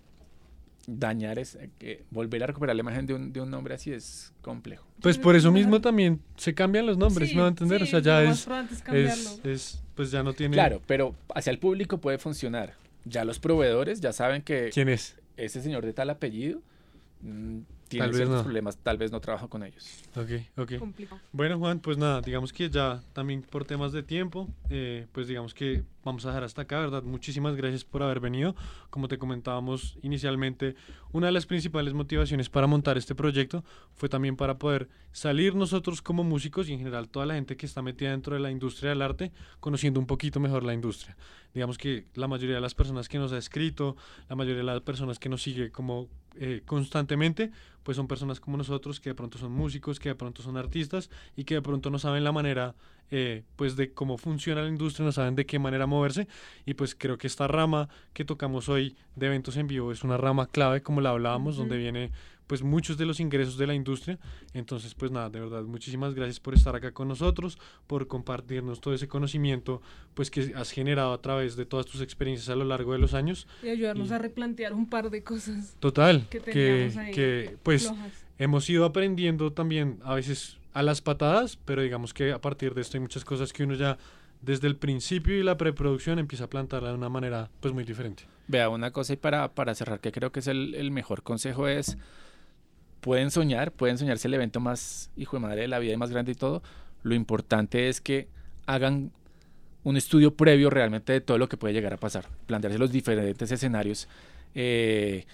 dañar 0.86 1.38
es 1.38 1.54
eh, 1.54 1.70
que 1.78 2.04
volver 2.10 2.42
a 2.42 2.46
recuperar 2.46 2.76
la 2.76 2.80
imagen 2.80 3.06
de 3.06 3.14
un, 3.14 3.32
de 3.32 3.40
un 3.40 3.50
nombre 3.50 3.74
así 3.74 3.90
es 3.92 4.34
complejo. 4.42 4.86
Pues 5.00 5.16
por 5.16 5.34
eso 5.34 5.50
mismo 5.50 5.80
también 5.80 6.20
se 6.36 6.52
cambian 6.54 6.84
los 6.84 6.98
nombres, 6.98 7.30
Sí, 7.30 7.34
¿me 7.36 7.40
va 7.40 7.46
a 7.46 7.50
entender? 7.50 7.82
o 7.82 7.86
sea, 7.86 8.00
ya 8.00 8.22
es, 8.22 8.42
probable 8.44 8.68
es 8.72 8.82
cambiarlo. 8.82 9.30
es, 9.30 9.40
es, 9.44 9.82
pues 9.94 10.10
ya 10.10 10.22
no 10.22 10.34
tiene... 10.34 10.52
Claro, 10.54 10.82
pero 10.86 11.14
hacia 11.34 11.50
el 11.50 11.58
público 11.58 11.98
puede 11.98 12.18
funcionar. 12.18 12.74
Ya 13.06 13.24
los 13.24 13.38
proveedores 13.38 14.00
ya 14.02 14.12
saben 14.12 14.42
que 14.42 14.68
¿Quién 14.74 14.90
es? 14.90 15.16
Ese 15.36 15.60
señor 15.60 15.84
de 15.84 15.92
tal 15.92 16.10
apellido 16.10 16.60
mm, 17.22 17.58
tiene 17.88 18.04
Tal 18.06 18.10
vez 18.10 18.16
ciertos 18.16 18.36
no. 18.38 18.42
problemas, 18.44 18.76
tal 18.78 18.96
vez 18.98 19.12
no 19.12 19.20
trabajo 19.20 19.48
con 19.48 19.62
ellos. 19.62 20.02
Ok, 20.16 20.30
ok. 20.56 20.78
Complicado. 20.78 21.20
Bueno, 21.32 21.58
Juan, 21.58 21.80
pues 21.80 21.96
nada, 21.98 22.20
digamos 22.20 22.52
que 22.52 22.70
ya 22.70 23.02
también 23.12 23.42
por 23.42 23.64
temas 23.64 23.92
de 23.92 24.02
tiempo, 24.02 24.48
eh, 24.70 25.06
pues 25.12 25.28
digamos 25.28 25.52
que 25.54 25.82
vamos 26.04 26.24
a 26.24 26.28
dejar 26.28 26.44
hasta 26.44 26.62
acá, 26.62 26.80
¿verdad? 26.80 27.02
Muchísimas 27.02 27.56
gracias 27.56 27.84
por 27.84 28.02
haber 28.02 28.20
venido. 28.20 28.54
Como 28.90 29.08
te 29.08 29.18
comentábamos 29.18 29.98
inicialmente, 30.02 30.76
una 31.12 31.26
de 31.26 31.32
las 31.32 31.46
principales 31.46 31.94
motivaciones 31.94 32.48
para 32.48 32.66
montar 32.66 32.98
este 32.98 33.14
proyecto 33.14 33.64
fue 33.94 34.08
también 34.08 34.36
para 34.36 34.58
poder 34.58 34.88
salir 35.12 35.54
nosotros 35.54 36.02
como 36.02 36.24
músicos 36.24 36.68
y 36.68 36.72
en 36.72 36.78
general 36.78 37.08
toda 37.08 37.26
la 37.26 37.34
gente 37.34 37.56
que 37.56 37.66
está 37.66 37.82
metida 37.82 38.10
dentro 38.10 38.34
de 38.34 38.40
la 38.40 38.50
industria 38.50 38.90
del 38.90 39.02
arte, 39.02 39.32
conociendo 39.60 40.00
un 40.00 40.06
poquito 40.06 40.40
mejor 40.40 40.62
la 40.64 40.74
industria. 40.74 41.16
Digamos 41.54 41.78
que 41.78 42.06
la 42.14 42.28
mayoría 42.28 42.56
de 42.56 42.60
las 42.60 42.74
personas 42.74 43.08
que 43.08 43.18
nos 43.18 43.32
ha 43.32 43.38
escrito, 43.38 43.96
la 44.28 44.36
mayoría 44.36 44.58
de 44.58 44.64
las 44.64 44.80
personas 44.80 45.18
que 45.18 45.28
nos 45.28 45.42
sigue 45.42 45.70
como 45.70 46.08
eh, 46.36 46.62
constantemente, 46.66 47.52
pues 47.84 47.96
son 47.96 48.08
personas 48.08 48.40
como 48.40 48.56
nosotros 48.56 48.98
que 48.98 49.10
de 49.10 49.14
pronto 49.14 49.38
son 49.38 49.52
músicos, 49.52 50.00
que 50.00 50.08
de 50.08 50.14
pronto 50.16 50.42
son 50.42 50.56
artistas 50.56 51.10
y 51.36 51.44
que 51.44 51.54
de 51.54 51.62
pronto 51.62 51.90
no 51.90 51.98
saben 52.00 52.24
la 52.24 52.32
manera 52.32 52.74
eh, 53.10 53.42
pues 53.56 53.76
de 53.76 53.92
cómo 53.92 54.18
funciona 54.18 54.62
la 54.62 54.68
industria, 54.68 55.04
no 55.04 55.12
saben 55.12 55.34
de 55.34 55.46
qué 55.46 55.58
manera 55.58 55.86
moverse 55.86 56.26
y 56.66 56.74
pues 56.74 56.94
creo 56.94 57.18
que 57.18 57.26
esta 57.26 57.46
rama 57.46 57.88
que 58.12 58.24
tocamos 58.24 58.68
hoy 58.68 58.96
de 59.16 59.26
eventos 59.26 59.56
en 59.56 59.66
vivo 59.66 59.92
es 59.92 60.04
una 60.04 60.16
rama 60.16 60.46
clave 60.46 60.82
como 60.82 61.00
la 61.00 61.10
hablábamos, 61.10 61.56
donde 61.56 61.76
viene 61.76 62.10
pues 62.46 62.62
muchos 62.62 62.98
de 62.98 63.06
los 63.06 63.20
ingresos 63.20 63.56
de 63.56 63.66
la 63.66 63.74
industria. 63.74 64.18
Entonces, 64.52 64.94
pues 64.94 65.10
nada, 65.10 65.30
de 65.30 65.40
verdad, 65.40 65.62
muchísimas 65.62 66.14
gracias 66.14 66.40
por 66.40 66.54
estar 66.54 66.76
acá 66.76 66.92
con 66.92 67.08
nosotros, 67.08 67.58
por 67.86 68.06
compartirnos 68.06 68.80
todo 68.80 68.94
ese 68.94 69.08
conocimiento 69.08 69.80
pues 70.14 70.30
que 70.30 70.52
has 70.54 70.70
generado 70.70 71.12
a 71.12 71.20
través 71.20 71.56
de 71.56 71.66
todas 71.66 71.86
tus 71.86 72.00
experiencias 72.00 72.48
a 72.48 72.56
lo 72.56 72.64
largo 72.64 72.92
de 72.92 72.98
los 72.98 73.14
años. 73.14 73.46
Y 73.62 73.68
ayudarnos 73.68 74.10
a 74.12 74.18
replantear 74.18 74.72
un 74.72 74.88
par 74.88 75.10
de 75.10 75.22
cosas. 75.22 75.76
Total, 75.80 76.26
que, 76.28 76.40
que, 76.40 77.56
pues 77.62 77.92
hemos 78.38 78.68
ido 78.68 78.84
aprendiendo 78.84 79.52
también 79.52 80.00
a 80.04 80.14
veces 80.14 80.58
a 80.74 80.82
las 80.82 81.00
patadas, 81.00 81.56
pero 81.64 81.82
digamos 81.82 82.12
que 82.12 82.32
a 82.32 82.40
partir 82.40 82.74
de 82.74 82.82
esto 82.82 82.96
hay 82.96 83.00
muchas 83.00 83.24
cosas 83.24 83.52
que 83.52 83.64
uno 83.64 83.74
ya 83.74 83.96
desde 84.42 84.66
el 84.66 84.76
principio 84.76 85.38
y 85.38 85.42
la 85.42 85.56
preproducción 85.56 86.18
empieza 86.18 86.44
a 86.44 86.50
plantarla 86.50 86.90
de 86.90 86.96
una 86.96 87.08
manera 87.08 87.48
pues 87.60 87.72
muy 87.72 87.84
diferente. 87.84 88.24
Vea, 88.48 88.68
una 88.68 88.90
cosa 88.90 89.14
y 89.14 89.16
para, 89.16 89.54
para 89.54 89.74
cerrar 89.74 90.00
que 90.00 90.12
creo 90.12 90.32
que 90.32 90.40
es 90.40 90.48
el, 90.48 90.74
el 90.74 90.90
mejor 90.90 91.22
consejo 91.22 91.68
es 91.68 91.96
pueden 93.00 93.30
soñar, 93.30 93.72
pueden 93.72 93.96
soñarse 93.98 94.28
el 94.28 94.34
evento 94.34 94.60
más 94.60 95.10
hijo 95.16 95.36
de 95.36 95.40
madre 95.40 95.60
de 95.62 95.68
la 95.68 95.78
vida 95.78 95.92
y 95.92 95.96
más 95.96 96.10
grande 96.10 96.32
y 96.32 96.34
todo. 96.34 96.62
Lo 97.02 97.14
importante 97.14 97.88
es 97.88 98.00
que 98.00 98.28
hagan 98.66 99.12
un 99.84 99.96
estudio 99.96 100.34
previo 100.34 100.70
realmente 100.70 101.12
de 101.12 101.20
todo 101.20 101.38
lo 101.38 101.48
que 101.48 101.56
puede 101.56 101.74
llegar 101.74 101.92
a 101.92 101.98
pasar, 101.98 102.26
plantearse 102.46 102.78
los 102.78 102.90
diferentes 102.90 103.50
escenarios. 103.52 104.08
Eh, 104.54 105.26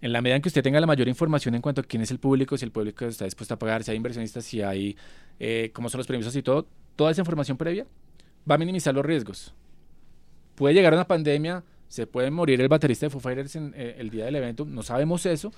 en 0.00 0.12
la 0.12 0.22
medida 0.22 0.36
en 0.36 0.42
que 0.42 0.48
usted 0.48 0.62
tenga 0.62 0.80
la 0.80 0.86
mayor 0.86 1.08
información 1.08 1.54
en 1.54 1.62
cuanto 1.62 1.80
a 1.82 1.84
quién 1.84 2.02
es 2.02 2.10
el 2.10 2.18
público, 2.18 2.56
si 2.56 2.64
el 2.64 2.72
público 2.72 3.04
está 3.04 3.24
dispuesto 3.24 3.54
a 3.54 3.58
pagar, 3.58 3.84
si 3.84 3.90
hay 3.90 3.96
inversionistas, 3.96 4.44
si 4.44 4.62
hay 4.62 4.96
eh, 5.38 5.70
cómo 5.74 5.88
son 5.88 5.98
los 5.98 6.06
premios 6.06 6.34
y 6.34 6.42
todo, 6.42 6.66
toda 6.96 7.10
esa 7.10 7.20
información 7.20 7.56
previa 7.56 7.86
va 8.50 8.54
a 8.54 8.58
minimizar 8.58 8.94
los 8.94 9.04
riesgos. 9.04 9.54
Puede 10.54 10.74
llegar 10.74 10.92
una 10.92 11.06
pandemia, 11.06 11.64
se 11.88 12.06
puede 12.06 12.30
morir 12.30 12.60
el 12.60 12.68
baterista 12.68 13.06
de 13.06 13.10
Foo 13.10 13.20
Fighters 13.20 13.56
en, 13.56 13.74
eh, 13.76 13.96
el 13.98 14.10
día 14.10 14.24
del 14.24 14.36
evento, 14.36 14.64
no 14.64 14.82
sabemos 14.82 15.26
eso, 15.26 15.52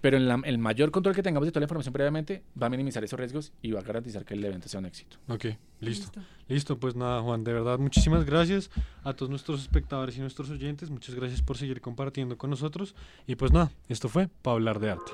pero 0.00 0.16
en 0.16 0.44
el 0.44 0.58
mayor 0.58 0.90
control 0.90 1.14
que 1.14 1.22
tengamos 1.22 1.46
de 1.46 1.52
toda 1.52 1.60
la 1.60 1.64
información 1.64 1.92
previamente 1.92 2.42
va 2.60 2.66
a 2.66 2.70
minimizar 2.70 3.02
esos 3.04 3.18
riesgos 3.18 3.52
y 3.62 3.72
va 3.72 3.80
a 3.80 3.82
garantizar 3.82 4.24
que 4.24 4.34
el 4.34 4.44
evento 4.44 4.68
sea 4.68 4.80
un 4.80 4.86
éxito. 4.86 5.16
Ok, 5.28 5.46
listo. 5.80 6.20
Listo, 6.48 6.78
pues 6.78 6.96
nada, 6.96 7.20
Juan, 7.22 7.44
de 7.44 7.52
verdad, 7.52 7.78
muchísimas 7.78 8.24
gracias 8.24 8.70
a 9.04 9.12
todos 9.12 9.30
nuestros 9.30 9.60
espectadores 9.60 10.16
y 10.16 10.20
nuestros 10.20 10.50
oyentes. 10.50 10.90
Muchas 10.90 11.14
gracias 11.14 11.42
por 11.42 11.56
seguir 11.56 11.80
compartiendo 11.80 12.38
con 12.38 12.50
nosotros. 12.50 12.94
Y 13.26 13.36
pues 13.36 13.52
nada, 13.52 13.70
esto 13.88 14.08
fue 14.08 14.28
para 14.42 14.54
hablar 14.54 14.78
de 14.78 14.90
arte. 14.90 15.12